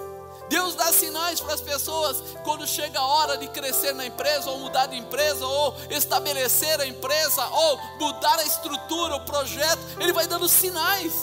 [0.49, 4.59] Deus dá sinais para as pessoas quando chega a hora de crescer na empresa, ou
[4.59, 9.81] mudar de empresa, ou estabelecer a empresa, ou mudar a estrutura, o projeto.
[9.99, 11.15] Ele vai dando sinais.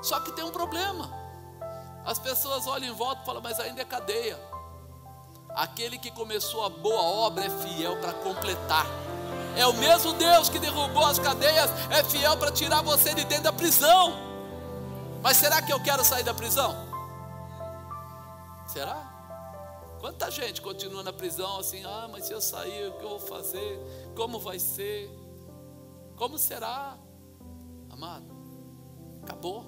[0.00, 1.12] Só que tem um problema.
[2.04, 4.38] As pessoas olham em volta e falam, mas ainda é cadeia.
[5.50, 8.86] Aquele que começou a boa obra é fiel para completar.
[9.56, 13.44] É o mesmo Deus que derrubou as cadeias, é fiel para tirar você de dentro
[13.44, 14.12] da prisão.
[15.22, 16.74] Mas será que eu quero sair da prisão?
[18.66, 19.10] Será?
[20.00, 23.20] Quanta gente continua na prisão assim, ah, mas se eu sair, o que eu vou
[23.20, 23.78] fazer?
[24.16, 25.08] Como vai ser?
[26.16, 26.98] Como será?
[27.88, 28.26] Amado,
[29.22, 29.64] acabou.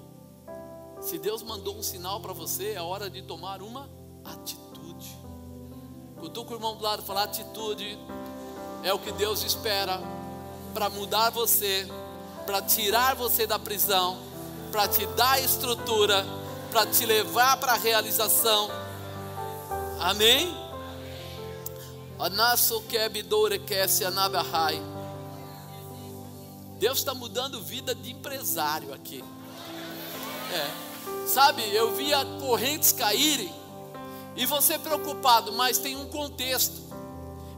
[0.99, 3.89] Se Deus mandou um sinal para você, é hora de tomar uma
[4.25, 5.15] atitude.
[6.19, 7.97] Cutuca o irmão do lado e falar atitude
[8.85, 9.99] é o que Deus espera
[10.71, 11.87] para mudar você,
[12.45, 14.19] para tirar você da prisão,
[14.71, 16.23] para te dar estrutura,
[16.69, 18.69] para te levar para a realização.
[19.99, 20.55] Amém?
[26.77, 29.23] Deus está mudando vida de empresário aqui.
[30.53, 31.27] É.
[31.27, 33.51] Sabe, eu via correntes caírem
[34.35, 36.85] e você preocupado, mas tem um contexto.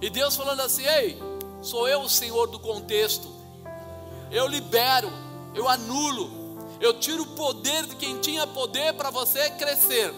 [0.01, 1.21] E Deus falando assim: Ei,
[1.61, 3.27] sou eu o Senhor do contexto.
[4.31, 5.11] Eu libero,
[5.55, 6.29] eu anulo,
[6.79, 10.13] eu tiro o poder de quem tinha poder para você crescer.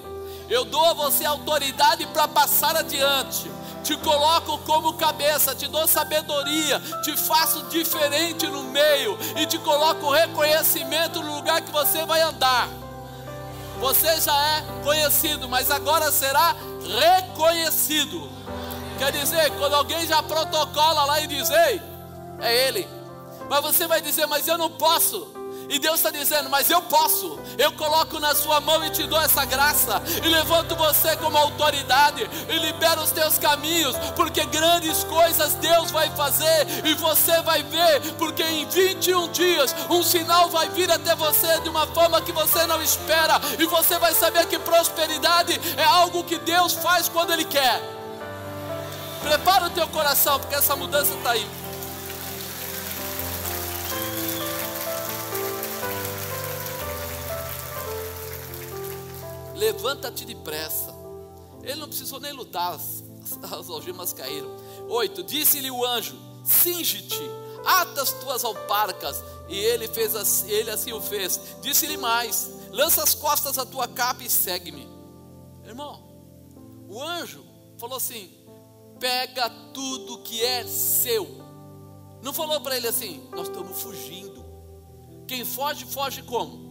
[0.49, 3.49] Eu dou a você autoridade para passar adiante,
[3.83, 10.09] te coloco como cabeça, te dou sabedoria, te faço diferente no meio e te coloco
[10.09, 12.67] reconhecimento no lugar que você vai andar.
[13.79, 16.55] Você já é conhecido, mas agora será
[16.99, 18.38] reconhecido.
[18.99, 21.81] Quer dizer, quando alguém já protocola lá e diz, ei,
[22.41, 22.87] é ele.
[23.49, 25.39] Mas você vai dizer, mas eu não posso.
[25.69, 29.21] E Deus está dizendo: Mas eu posso, eu coloco na sua mão e te dou
[29.21, 35.53] essa graça, e levanto você como autoridade, e libero os teus caminhos, porque grandes coisas
[35.55, 40.91] Deus vai fazer, e você vai ver, porque em 21 dias um sinal vai vir
[40.91, 45.59] até você de uma forma que você não espera, e você vai saber que prosperidade
[45.77, 47.98] é algo que Deus faz quando Ele quer.
[49.21, 51.47] Prepara o teu coração, porque essa mudança está aí.
[59.59, 60.95] levanta-te depressa.
[61.61, 63.03] Ele não precisou nem lutar, as,
[63.43, 64.49] as algemas caíram.
[64.87, 67.21] Oito, disse-lhe o anjo: cinge-te,
[67.65, 69.21] ata as tuas alparcas.
[69.49, 71.39] E ele fez assim, ele assim o fez.
[71.61, 74.87] Disse-lhe mais: lança as costas a tua capa e segue-me.
[75.65, 76.01] Irmão,
[76.87, 77.45] o anjo
[77.77, 78.31] falou assim:
[78.99, 81.39] pega tudo que é seu.
[82.21, 84.45] Não falou para ele assim: nós estamos fugindo.
[85.27, 86.69] Quem foge, foge como?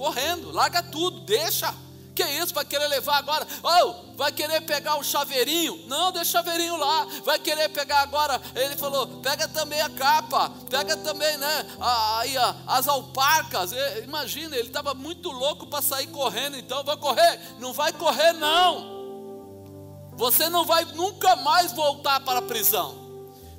[0.00, 1.74] correndo, larga tudo, deixa.
[2.14, 3.46] Que isso, vai querer levar agora?
[3.62, 5.86] Oh, vai querer pegar o chaveirinho?
[5.86, 7.06] Não, deixa o chaveirinho lá.
[7.24, 8.40] Vai querer pegar agora?
[8.54, 11.66] Ele falou: pega também a capa, pega também, né?
[11.78, 12.34] Aí
[12.66, 13.72] as alparcas.
[14.02, 16.56] Imagina, ele estava muito louco para sair correndo.
[16.56, 17.40] Então, vai correr?
[17.58, 18.99] Não vai correr, não.
[20.20, 22.94] Você não vai nunca mais voltar para a prisão.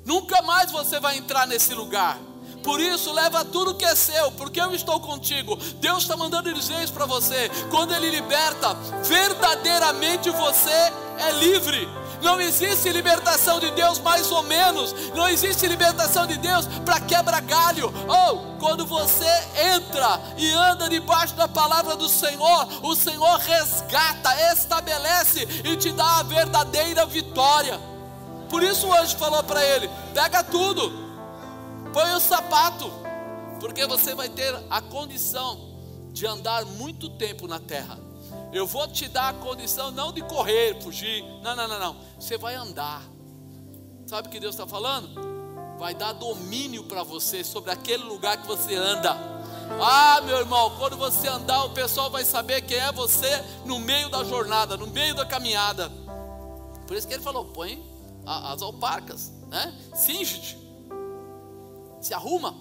[0.04, 2.16] Nunca mais você vai entrar nesse lugar.
[2.62, 5.56] Por isso, leva tudo que é seu, porque eu estou contigo.
[5.80, 7.50] Deus está mandando dizer isso para você.
[7.68, 11.88] Quando Ele liberta, verdadeiramente você é livre.
[12.22, 14.94] Não existe libertação de Deus mais ou menos.
[15.14, 17.92] Não existe libertação de Deus para quebra-galho.
[18.08, 19.30] Ou oh, quando você
[19.74, 26.20] entra e anda debaixo da palavra do Senhor, o Senhor resgata, estabelece e te dá
[26.20, 27.78] a verdadeira vitória.
[28.48, 31.02] Por isso o anjo falou para ele: pega tudo,
[31.92, 32.90] Põe o sapato,
[33.60, 35.60] porque você vai ter a condição
[36.10, 37.98] de andar muito tempo na terra.
[38.52, 41.22] Eu vou te dar a condição não de correr, fugir.
[41.42, 41.96] Não, não, não, não.
[42.18, 43.02] Você vai andar.
[44.06, 45.08] Sabe o que Deus está falando?
[45.78, 49.16] Vai dar domínio para você sobre aquele lugar que você anda.
[49.80, 54.10] Ah, meu irmão, quando você andar, o pessoal vai saber quem é você no meio
[54.10, 55.90] da jornada, no meio da caminhada.
[56.86, 57.82] Por isso que ele falou: põe
[58.26, 59.74] as alparcas, né?
[59.94, 60.62] Singe-te
[62.02, 62.54] se arruma,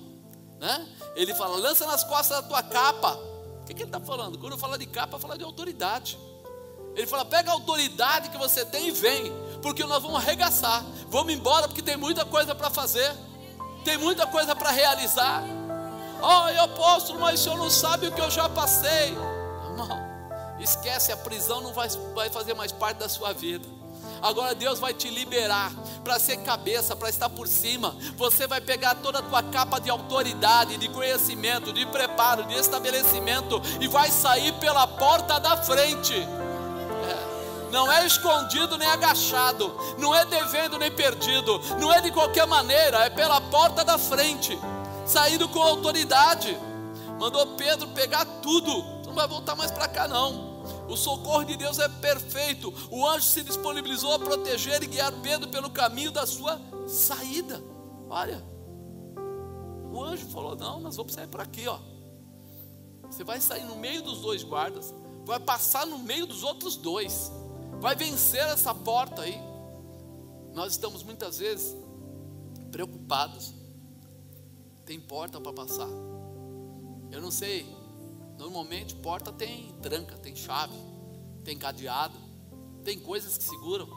[0.59, 0.87] né?
[1.15, 3.17] Ele fala, lança nas costas da tua capa.
[3.62, 4.38] O que, que ele está falando?
[4.38, 6.18] Quando fala de capa, fala de autoridade.
[6.95, 9.32] Ele fala, pega a autoridade que você tem e vem,
[9.62, 10.84] porque nós vamos arregaçar.
[11.09, 13.09] Vamos embora porque tem muita coisa para fazer,
[13.86, 15.43] tem muita coisa para realizar.
[16.22, 19.09] Oh, eu posso, mas o senhor não sabe o que eu já passei.
[19.70, 19.89] Irmão,
[20.59, 23.68] esquece, a prisão não vai, vai fazer mais parte da sua vida.
[24.21, 25.71] Agora Deus vai te liberar
[26.03, 27.95] para ser cabeça, para estar por cima.
[28.17, 33.61] Você vai pegar toda a tua capa de autoridade, de conhecimento, de preparo, de estabelecimento
[33.79, 36.13] e vai sair pela porta da frente.
[36.13, 37.71] É.
[37.71, 43.05] Não é escondido nem agachado, não é devendo nem perdido, não é de qualquer maneira,
[43.05, 44.59] é pela porta da frente,
[45.05, 46.57] saindo com autoridade.
[47.17, 48.71] Mandou Pedro pegar tudo,
[49.05, 50.50] não vai voltar mais para cá não.
[50.91, 52.73] O socorro de Deus é perfeito.
[52.91, 57.63] O anjo se disponibilizou a proteger e guiar Pedro pelo caminho da sua saída.
[58.09, 58.43] Olha,
[59.89, 61.79] o anjo falou: Não, nós vamos sair por aqui, ó.
[63.03, 67.31] Você vai sair no meio dos dois guardas, vai passar no meio dos outros dois,
[67.79, 69.39] vai vencer essa porta aí.
[70.53, 71.73] Nós estamos muitas vezes
[72.69, 73.53] preocupados.
[74.85, 75.87] Tem porta para passar.
[77.09, 77.80] Eu não sei
[78.41, 80.73] Normalmente porta tem tranca, tem chave,
[81.43, 82.17] tem cadeado,
[82.83, 83.87] tem coisas que seguram.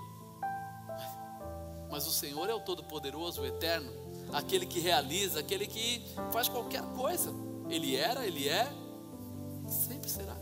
[1.91, 3.91] Mas o Senhor é o Todo-Poderoso, o Eterno,
[4.35, 7.33] aquele que realiza, aquele que faz qualquer coisa.
[7.71, 8.71] Ele era, ele é,
[9.67, 10.37] sempre será.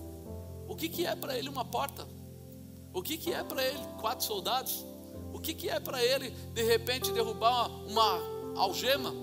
[0.67, 2.05] O que, que é para ele uma porta?
[2.93, 4.85] O que, que é para ele quatro soldados?
[5.33, 9.22] O que, que é para ele de repente derrubar uma, uma algema?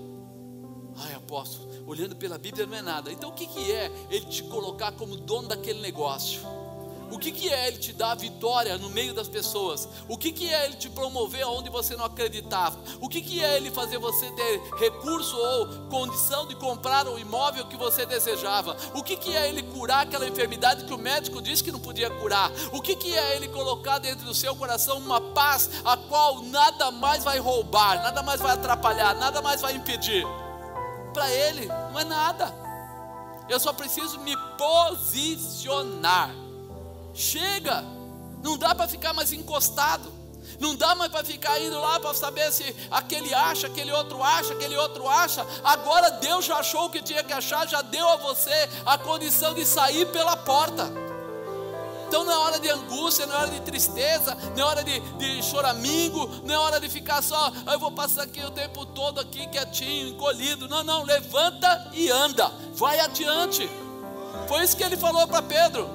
[0.96, 3.12] Ai, apóstolo, olhando pela Bíblia não é nada.
[3.12, 6.40] Então o que, que é ele te colocar como dono daquele negócio?
[7.10, 9.88] O que, que é Ele te dar vitória no meio das pessoas?
[10.08, 12.78] O que, que é Ele te promover onde você não acreditava?
[13.00, 17.66] O que, que é Ele fazer você ter recurso ou condição de comprar o imóvel
[17.66, 18.76] que você desejava?
[18.94, 22.08] O que, que é Ele curar aquela enfermidade que o médico disse que não podia
[22.10, 22.50] curar?
[22.72, 26.92] O que, que é Ele colocar dentro do seu coração uma paz a qual nada
[26.92, 30.24] mais vai roubar, nada mais vai atrapalhar, nada mais vai impedir?
[31.12, 32.54] Para Ele não é nada.
[33.48, 36.30] Eu só preciso me posicionar.
[37.12, 37.84] Chega,
[38.42, 40.20] não dá para ficar mais encostado.
[40.58, 44.52] Não dá mais para ficar indo lá para saber se aquele acha, aquele outro acha,
[44.52, 45.44] aquele outro acha.
[45.64, 49.54] Agora Deus já achou o que tinha que achar, já deu a você a condição
[49.54, 51.09] de sair pela porta.
[52.10, 54.98] Então não é hora de angústia, não é hora de tristeza, não é hora de,
[54.98, 58.84] de choramingo, não é hora de ficar só, ah, eu vou passar aqui o tempo
[58.84, 60.68] todo aqui quietinho, encolhido.
[60.68, 63.70] Não, não, levanta e anda, vai adiante.
[64.48, 65.88] Foi isso que ele falou para Pedro.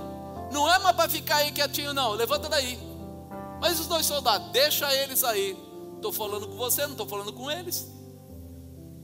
[0.54, 2.12] Não é mais para ficar aí quietinho, não.
[2.12, 2.80] Levanta daí.
[3.60, 5.58] Mas os dois soldados, deixa eles aí.
[5.98, 7.92] Estou falando com você, não estou falando com eles.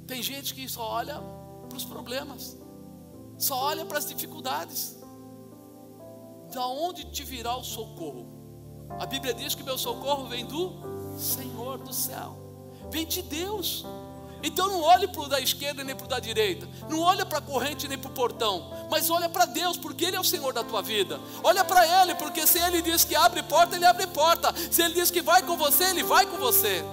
[0.08, 1.22] Tem gente que só olha
[1.68, 2.58] para os problemas,
[3.38, 5.01] só olha para as dificuldades.
[6.54, 8.28] Da onde te virá o socorro?
[9.00, 10.74] A Bíblia diz que meu socorro vem do
[11.18, 12.38] Senhor do céu,
[12.92, 13.86] vem de Deus.
[14.44, 17.38] Então não olhe para o da esquerda nem para o da direita, não olha para
[17.38, 20.52] a corrente nem para o portão, mas olha para Deus, porque Ele é o Senhor
[20.52, 21.20] da tua vida.
[21.44, 24.54] Olha para Ele, porque se Ele diz que abre porta, Ele abre porta.
[24.72, 26.84] Se Ele diz que vai com você, Ele vai com você.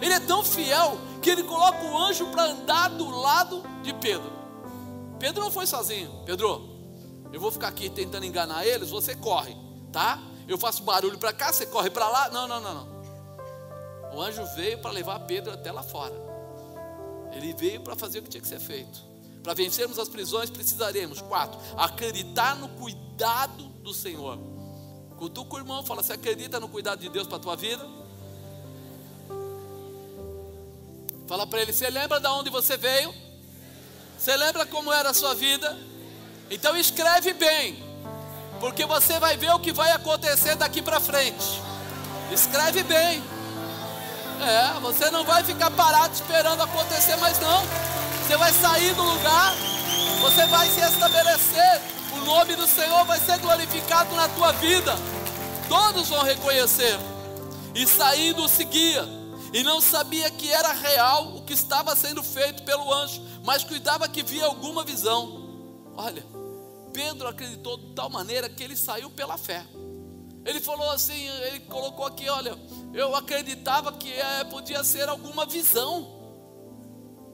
[0.00, 4.30] Ele é tão fiel que Ele coloca o anjo para andar do lado de Pedro.
[5.18, 6.10] Pedro não foi sozinho.
[6.24, 6.69] Pedro,
[7.32, 9.56] eu vou ficar aqui tentando enganar eles, você corre,
[9.92, 10.20] tá?
[10.48, 12.28] Eu faço barulho para cá, você corre para lá.
[12.30, 13.00] Não, não, não, não.
[14.12, 16.14] O anjo veio para levar Pedro até lá fora.
[17.32, 19.00] Ele veio para fazer o que tinha que ser feito.
[19.42, 24.38] Para vencermos as prisões, precisaremos, quatro, acreditar no cuidado do Senhor.
[25.16, 27.86] Com o irmão fala, você acredita no cuidado de Deus para a tua vida?
[31.28, 33.14] Fala para ele, você lembra de onde você veio?
[34.18, 35.78] Você lembra como era a sua vida?
[36.50, 37.80] Então escreve bem,
[38.58, 41.62] porque você vai ver o que vai acontecer daqui para frente.
[42.32, 43.22] Escreve bem.
[44.40, 47.62] É, você não vai ficar parado esperando acontecer mais não.
[48.26, 49.54] Você vai sair do lugar,
[50.20, 51.82] você vai se estabelecer.
[52.14, 54.96] O nome do Senhor vai ser glorificado na tua vida.
[55.68, 56.98] Todos vão reconhecer.
[57.74, 59.08] E saindo seguia,
[59.52, 64.08] e não sabia que era real o que estava sendo feito pelo anjo, mas cuidava
[64.08, 65.48] que via alguma visão.
[65.96, 66.24] Olha,
[66.92, 69.64] Pedro acreditou de tal maneira que ele saiu pela fé.
[70.44, 72.56] Ele falou assim, ele colocou aqui, olha,
[72.94, 76.18] eu acreditava que é, podia ser alguma visão.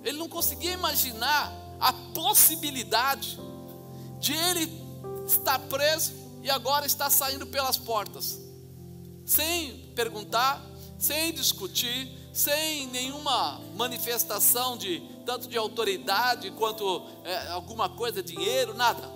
[0.04, 3.38] Ele não conseguia imaginar a possibilidade
[4.18, 4.70] de ele
[5.26, 8.40] estar preso e agora estar saindo pelas portas,
[9.24, 10.64] sem perguntar,
[10.98, 19.15] sem discutir, sem nenhuma manifestação de tanto de autoridade quanto é, alguma coisa, dinheiro, nada.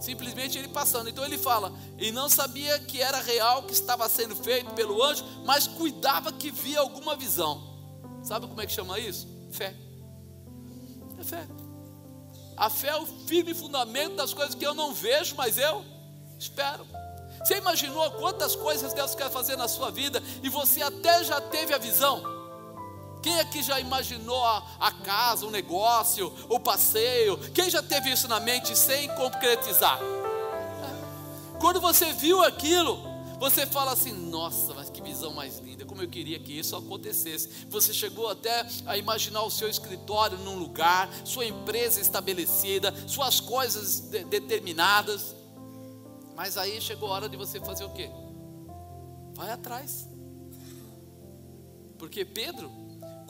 [0.00, 1.08] Simplesmente ele passando.
[1.08, 5.24] Então ele fala: e não sabia que era real que estava sendo feito pelo anjo,
[5.44, 7.68] mas cuidava que via alguma visão.
[8.22, 9.28] Sabe como é que chama isso?
[9.52, 9.74] Fé.
[11.18, 11.46] É fé.
[12.56, 15.84] A fé é o firme fundamento das coisas que eu não vejo, mas eu
[16.38, 16.86] espero.
[17.42, 21.72] Você imaginou quantas coisas Deus quer fazer na sua vida e você até já teve
[21.72, 22.39] a visão?
[23.22, 27.36] Quem aqui já imaginou a, a, casa, o negócio, o passeio?
[27.52, 29.98] Quem já teve isso na mente sem concretizar?
[31.60, 32.98] Quando você viu aquilo,
[33.38, 37.66] você fala assim: nossa, mas que visão mais linda, como eu queria que isso acontecesse.
[37.68, 44.00] Você chegou até a imaginar o seu escritório num lugar, sua empresa estabelecida, suas coisas
[44.00, 45.34] de, determinadas.
[46.34, 48.10] Mas aí chegou a hora de você fazer o quê?
[49.34, 50.08] Vai atrás.
[51.98, 52.70] Porque Pedro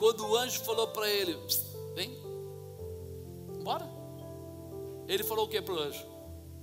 [0.01, 1.37] quando o anjo falou para ele:
[1.93, 2.19] Vem,
[3.63, 3.87] bora.
[5.07, 6.03] Ele falou o que para o anjo?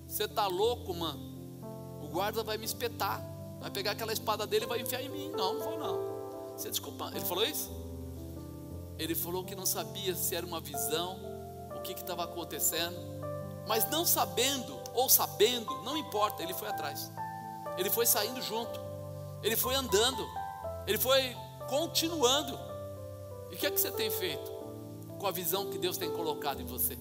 [0.09, 2.01] Você está louco, mano?
[2.03, 3.23] O guarda vai me espetar.
[3.61, 5.31] Vai pegar aquela espada dele e vai enfiar em mim.
[5.31, 6.57] Não, não vou não.
[6.57, 7.13] Você desculpa.
[7.15, 7.71] Ele falou isso?
[8.99, 11.21] Ele falou que não sabia se era uma visão,
[11.77, 12.97] o que estava acontecendo.
[13.69, 17.13] Mas não sabendo ou sabendo, não importa, ele foi atrás.
[17.77, 18.81] Ele foi saindo junto.
[19.45, 20.27] Ele foi andando.
[20.89, 21.37] Ele foi
[21.69, 22.68] continuando.
[23.51, 24.51] E o que é que você tem feito
[25.19, 26.99] com a visão que Deus tem colocado em você?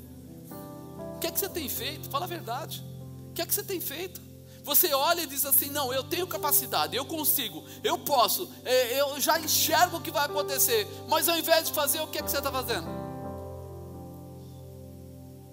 [1.16, 2.10] O que é que você tem feito?
[2.10, 2.84] Fala a verdade.
[3.30, 4.22] O que é que você tem feito?
[4.64, 9.20] Você olha e diz assim: não, eu tenho capacidade, eu consigo, eu posso, é, eu
[9.20, 12.30] já enxergo o que vai acontecer, mas ao invés de fazer, o que é que
[12.30, 12.88] você está fazendo?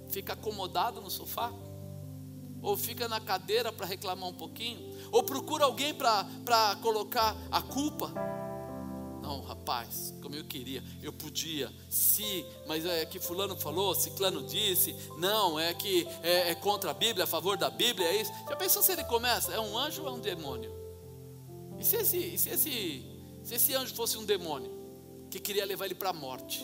[0.09, 1.53] Fica acomodado no sofá?
[2.65, 4.81] ou fica na cadeira para reclamar um pouquinho,
[5.13, 8.11] ou procura alguém para colocar a culpa.
[9.25, 14.95] Não, rapaz, como eu queria, eu podia, se, mas é que fulano falou, ciclano disse,
[15.17, 18.31] não, é que é, é contra a Bíblia, a favor da Bíblia, é isso.
[18.47, 19.51] Já pensou se ele começa?
[19.51, 20.71] É um anjo ou é um demônio?
[21.79, 23.03] E se esse, e se esse,
[23.43, 24.71] se esse anjo fosse um demônio
[25.31, 26.63] que queria levar ele para a morte?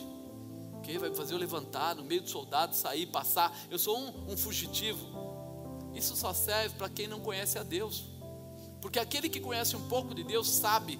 [0.83, 3.51] Que vai fazer eu levantar no meio dos soldados, sair, passar.
[3.71, 5.03] Eu sou um, um fugitivo.
[5.95, 8.03] Isso só serve para quem não conhece a Deus.
[8.79, 10.99] Porque aquele que conhece um pouco de Deus sabe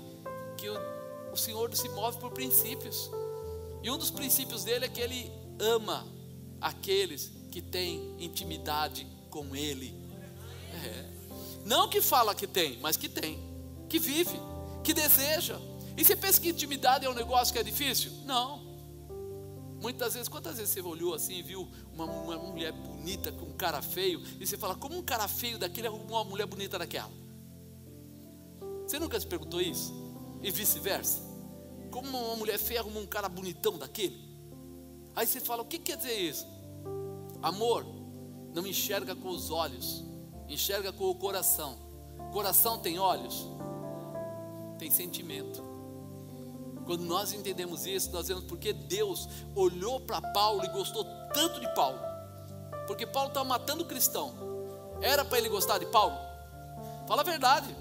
[0.57, 1.00] que o
[1.31, 3.09] o Senhor se move por princípios.
[3.83, 6.07] E um dos princípios dele é que ele ama
[6.59, 9.95] aqueles que têm intimidade com ele.
[10.85, 11.05] É.
[11.65, 13.39] Não que fala que tem, mas que tem,
[13.87, 14.39] que vive,
[14.83, 15.59] que deseja.
[15.97, 18.11] E você pensa que intimidade é um negócio que é difícil?
[18.25, 18.71] Não.
[19.81, 23.53] Muitas vezes, quantas vezes você olhou assim e viu uma, uma, mulher bonita com um
[23.53, 27.11] cara feio, e você fala, como um cara feio daquele arrumou uma mulher bonita daquela?
[28.85, 29.91] Você nunca se perguntou isso?
[30.41, 31.21] E vice-versa.
[31.89, 34.17] Como uma mulher feia arruma um cara bonitão daquele.
[35.15, 36.47] Aí você fala: o que quer dizer isso?
[37.41, 37.85] Amor
[38.53, 40.03] não enxerga com os olhos,
[40.47, 41.77] enxerga com o coração.
[42.31, 43.47] Coração tem olhos,
[44.77, 45.63] tem sentimento.
[46.85, 51.73] Quando nós entendemos isso, nós vemos porque Deus olhou para Paulo e gostou tanto de
[51.73, 51.99] Paulo.
[52.87, 54.33] Porque Paulo estava matando cristão.
[55.01, 56.17] Era para ele gostar de Paulo?
[57.07, 57.75] Fala a verdade.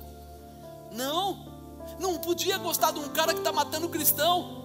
[0.92, 1.49] Não
[1.98, 4.58] não podia gostar de um cara que está matando cristão.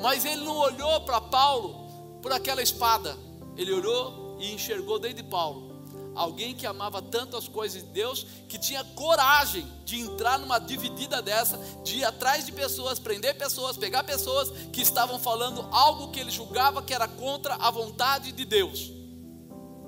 [0.00, 1.86] Mas ele não olhou para Paulo
[2.22, 3.16] por aquela espada.
[3.56, 5.76] Ele olhou e enxergou dentro de Paulo
[6.16, 11.20] alguém que amava tanto as coisas de Deus que tinha coragem de entrar numa dividida
[11.20, 16.18] dessa, de ir atrás de pessoas, prender pessoas, pegar pessoas que estavam falando algo que
[16.18, 18.90] ele julgava que era contra a vontade de Deus.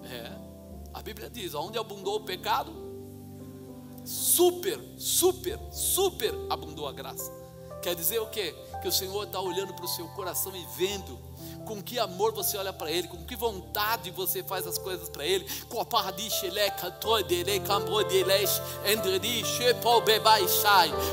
[0.05, 0.31] É,
[0.93, 2.73] a Bíblia diz: onde abundou o pecado,
[4.09, 7.31] super, super, super abundou a graça.
[7.83, 8.55] Quer dizer o quê?
[8.81, 11.19] Que o Senhor está olhando para o seu coração e vendo
[11.67, 15.27] com que amor você olha para Ele, com que vontade você faz as coisas para
[15.27, 15.47] Ele.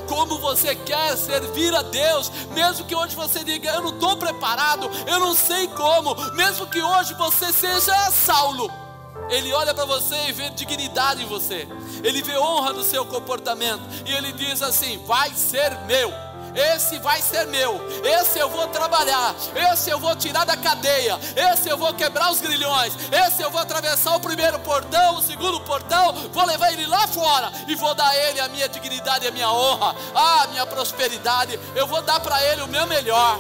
[0.08, 4.90] Como você quer servir a Deus, mesmo que hoje você diga, eu não estou preparado,
[5.06, 8.85] eu não sei como, mesmo que hoje você seja Saulo.
[9.30, 11.68] Ele olha para você e vê dignidade em você,
[12.04, 16.14] ele vê honra no seu comportamento, e ele diz assim: vai ser meu.
[16.56, 19.36] Esse vai ser meu, esse eu vou trabalhar,
[19.74, 23.60] esse eu vou tirar da cadeia, esse eu vou quebrar os grilhões, esse eu vou
[23.60, 28.08] atravessar o primeiro portão, o segundo portão, vou levar ele lá fora e vou dar
[28.08, 32.42] a ele a minha dignidade, a minha honra, a minha prosperidade, eu vou dar para
[32.46, 33.38] ele o meu melhor.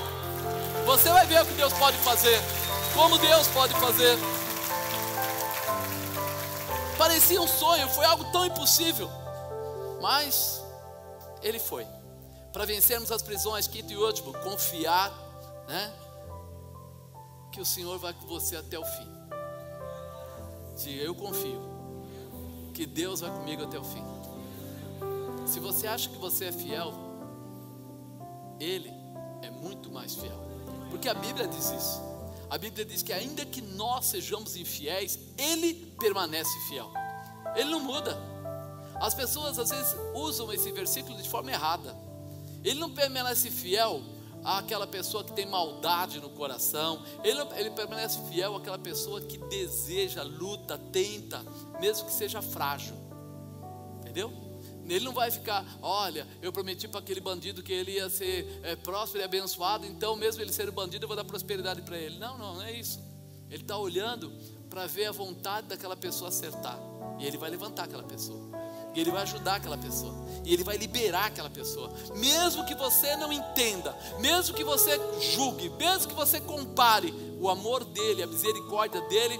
[0.85, 2.37] Você vai ver o que Deus pode fazer,
[2.93, 4.19] como Deus pode fazer.
[6.97, 9.09] Parecia um sonho, foi algo tão impossível.
[10.01, 10.63] Mas
[11.41, 11.85] ele foi.
[12.53, 15.11] Para vencermos as prisões, quinto e último, confiar,
[15.67, 15.93] né?
[17.51, 19.15] Que o Senhor vai com você até o fim.
[20.77, 21.61] Diga, eu confio.
[22.73, 24.03] Que Deus vai comigo até o fim.
[25.45, 26.93] Se você acha que você é fiel,
[28.59, 28.91] Ele
[29.41, 30.37] é muito mais fiel.
[30.89, 32.01] Porque a Bíblia diz isso.
[32.49, 36.91] A Bíblia diz que ainda que nós sejamos infiéis, Ele permanece fiel.
[37.55, 38.17] Ele não muda.
[38.95, 41.95] As pessoas às vezes usam esse versículo de forma errada.
[42.63, 44.01] Ele não permanece fiel
[44.43, 47.03] àquela pessoa que tem maldade no coração.
[47.23, 51.43] Ele, ele permanece fiel àquela pessoa que deseja, luta, tenta,
[51.79, 52.95] mesmo que seja frágil.
[53.99, 54.44] Entendeu?
[54.87, 58.75] Ele não vai ficar, olha, eu prometi para aquele bandido que ele ia ser é,
[58.75, 62.17] próspero e abençoado, então mesmo ele sendo bandido, eu vou dar prosperidade para ele.
[62.19, 62.99] Não, não, não é isso.
[63.49, 64.31] Ele está olhando
[64.69, 66.79] para ver a vontade daquela pessoa acertar.
[67.19, 68.49] E ele vai levantar aquela pessoa.
[68.93, 70.13] E ele vai ajudar aquela pessoa.
[70.43, 71.91] E ele vai liberar aquela pessoa.
[72.15, 74.99] Mesmo que você não entenda, mesmo que você
[75.33, 79.39] julgue, mesmo que você compare, o amor dele, a misericórdia dele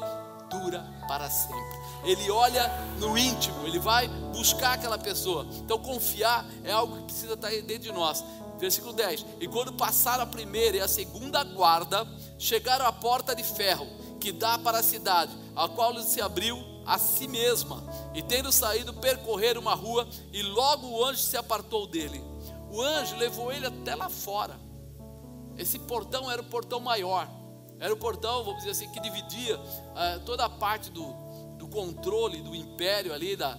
[0.49, 5.45] dura para sempre ele olha no íntimo, ele vai buscar aquela pessoa.
[5.57, 8.23] Então, confiar é algo que precisa estar dentro de nós.
[8.57, 13.43] Versículo 10: E quando passaram a primeira e a segunda guarda, chegaram à porta de
[13.43, 13.87] ferro
[14.19, 17.83] que dá para a cidade, a qual se abriu a si mesma.
[18.13, 22.23] E tendo saído, percorrer uma rua, e logo o anjo se apartou dele.
[22.71, 24.59] O anjo levou ele até lá fora.
[25.57, 27.29] Esse portão era o portão maior,
[27.79, 31.05] era o portão, vamos dizer assim, que dividia uh, toda a parte do,
[31.57, 33.57] do controle do império ali, da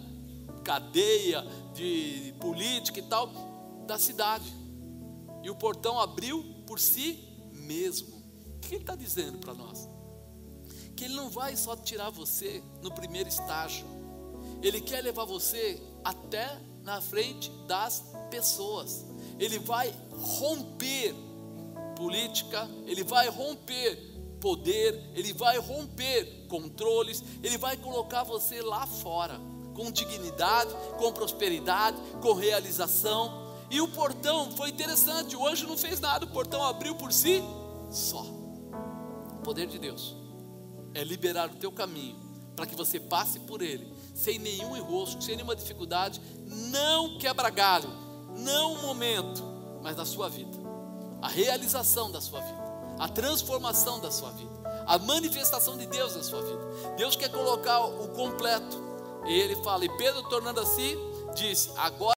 [0.65, 1.45] cadeia
[1.75, 3.31] de política e tal,
[3.87, 4.53] da cidade.
[5.43, 7.19] E o portão abriu por si
[7.53, 8.17] mesmo.
[8.57, 9.89] O que ele está dizendo para nós?
[10.97, 13.87] Que ele não vai só tirar você no primeiro estágio,
[14.63, 19.05] Ele quer levar você até na frente das pessoas.
[19.39, 21.15] Ele vai romper
[21.95, 29.41] política, ele vai romper poder, ele vai romper controles, ele vai colocar você lá fora,
[29.75, 33.47] com dignidade, com prosperidade, com realização.
[33.71, 37.43] E o portão foi interessante, o anjo não fez nada, o portão abriu por si
[37.91, 38.23] só.
[38.23, 40.15] O poder de Deus
[40.95, 42.17] é liberar o teu caminho
[42.55, 47.89] para que você passe por ele sem nenhum enrosco, sem nenhuma dificuldade, não quebra galho,
[48.39, 49.45] não um momento,
[49.83, 50.57] mas na sua vida,
[51.21, 52.66] a realização da sua vida,
[52.99, 56.95] a transformação da sua vida, a manifestação de Deus na sua vida.
[56.97, 58.85] Deus quer colocar o completo.
[59.27, 60.97] E ele fala, e Pedro tornando assim,
[61.35, 62.17] disse: Agora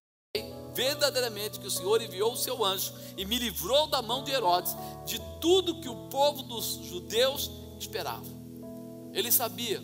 [0.73, 4.75] verdadeiramente que o Senhor enviou o seu anjo e me livrou da mão de Herodes,
[5.05, 8.25] de tudo que o povo dos judeus esperava.
[9.11, 9.83] Ele sabia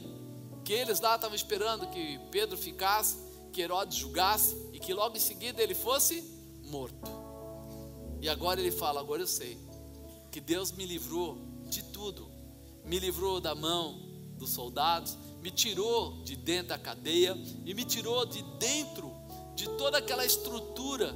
[0.64, 3.18] que eles lá estavam esperando que Pedro ficasse,
[3.52, 6.24] que Herodes julgasse e que logo em seguida ele fosse
[6.64, 7.12] morto.
[8.22, 9.65] E agora ele fala: agora eu sei
[10.36, 11.38] que Deus me livrou
[11.70, 12.30] de tudo,
[12.84, 14.02] me livrou da mão
[14.38, 19.14] dos soldados, me tirou de dentro da cadeia e me tirou de dentro
[19.56, 21.16] de toda aquela estrutura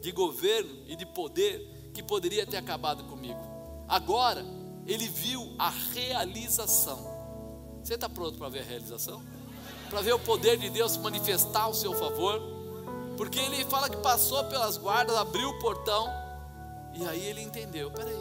[0.00, 3.40] de governo e de poder que poderia ter acabado comigo.
[3.88, 4.46] Agora
[4.86, 7.12] ele viu a realização
[7.82, 9.20] você está pronto para ver a realização?
[9.90, 12.40] Para ver o poder de Deus manifestar ao seu favor?
[13.16, 16.08] Porque ele fala que passou pelas guardas, abriu o portão,
[16.94, 18.16] e aí ele entendeu: peraí,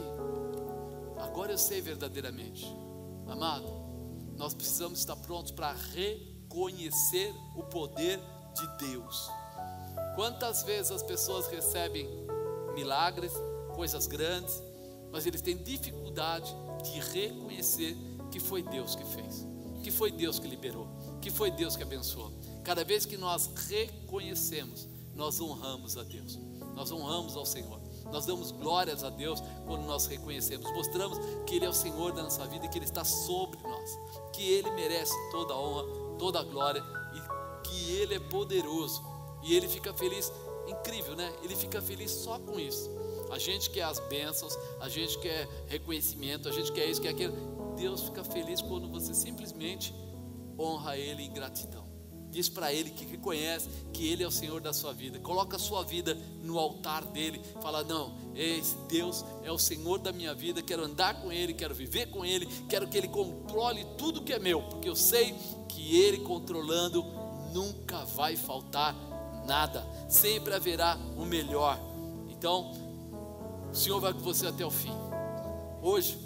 [1.19, 2.65] agora eu sei verdadeiramente,
[3.27, 3.67] amado,
[4.37, 8.19] nós precisamos estar prontos para reconhecer o poder
[8.55, 9.29] de Deus.
[10.15, 12.07] Quantas vezes as pessoas recebem
[12.75, 13.33] milagres,
[13.75, 14.61] coisas grandes,
[15.11, 16.53] mas eles têm dificuldade
[16.83, 17.97] de reconhecer
[18.31, 19.53] que foi Deus que fez
[19.83, 20.87] que foi Deus que liberou,
[21.21, 22.31] que foi Deus que abençoou.
[22.63, 26.39] Cada vez que nós reconhecemos, nós honramos a Deus,
[26.73, 27.79] nós honramos ao Senhor,
[28.11, 32.23] nós damos glórias a Deus quando nós reconhecemos, mostramos que Ele é o Senhor da
[32.23, 33.99] nossa vida e que Ele está sobre nós,
[34.31, 35.85] que Ele merece toda a honra,
[36.17, 36.83] toda a glória
[37.13, 39.03] e que Ele é poderoso
[39.43, 40.31] e Ele fica feliz.
[40.65, 41.31] Incrível, né?
[41.43, 42.89] Ele fica feliz só com isso.
[43.29, 47.35] A gente quer as bênçãos, a gente quer reconhecimento, a gente quer isso, quer aquilo.
[47.75, 49.93] Deus fica feliz quando você simplesmente
[50.57, 51.82] honra Ele em gratidão.
[52.33, 55.19] Diz para Ele que reconhece que Ele é o Senhor da sua vida.
[55.19, 57.39] Coloca a sua vida no altar dele.
[57.61, 60.59] Fala: Não, esse Deus é o Senhor da minha vida.
[60.59, 62.47] Quero andar com Ele, quero viver com Ele.
[62.67, 65.35] Quero que Ele controle tudo que é meu, porque eu sei
[65.69, 67.05] que Ele controlando
[67.53, 68.95] nunca vai faltar
[69.45, 69.87] nada.
[70.09, 71.79] Sempre haverá o melhor.
[72.31, 72.71] Então,
[73.71, 74.95] o Senhor vai com você até o fim.
[75.83, 76.17] Hoje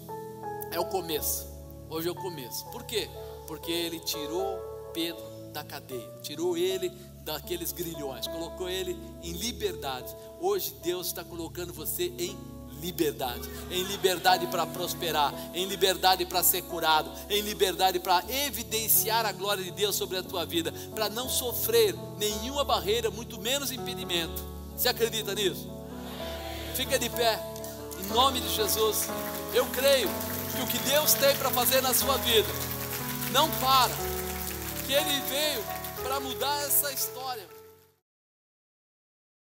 [0.72, 1.48] é o começo.
[1.90, 2.66] Hoje é o começo.
[2.72, 3.10] Por quê?
[3.46, 4.58] Porque ele tirou
[4.94, 6.92] Pedro da cadeia, tirou ele
[7.24, 10.16] daqueles grilhões, colocou ele em liberdade.
[10.40, 12.38] Hoje Deus está colocando você em
[12.82, 19.32] liberdade, em liberdade para prosperar, em liberdade para ser curado, em liberdade para evidenciar a
[19.32, 24.46] glória de Deus sobre a tua vida, para não sofrer nenhuma barreira, muito menos impedimento.
[24.76, 25.68] Você acredita nisso?
[26.76, 27.42] Fica de pé,
[28.00, 29.08] em nome de Jesus.
[29.54, 30.10] Eu creio
[30.56, 32.48] que o que Deus tem para fazer na sua vida
[33.32, 33.92] não para,
[34.88, 35.64] que Ele veio
[36.02, 37.57] para mudar essa história.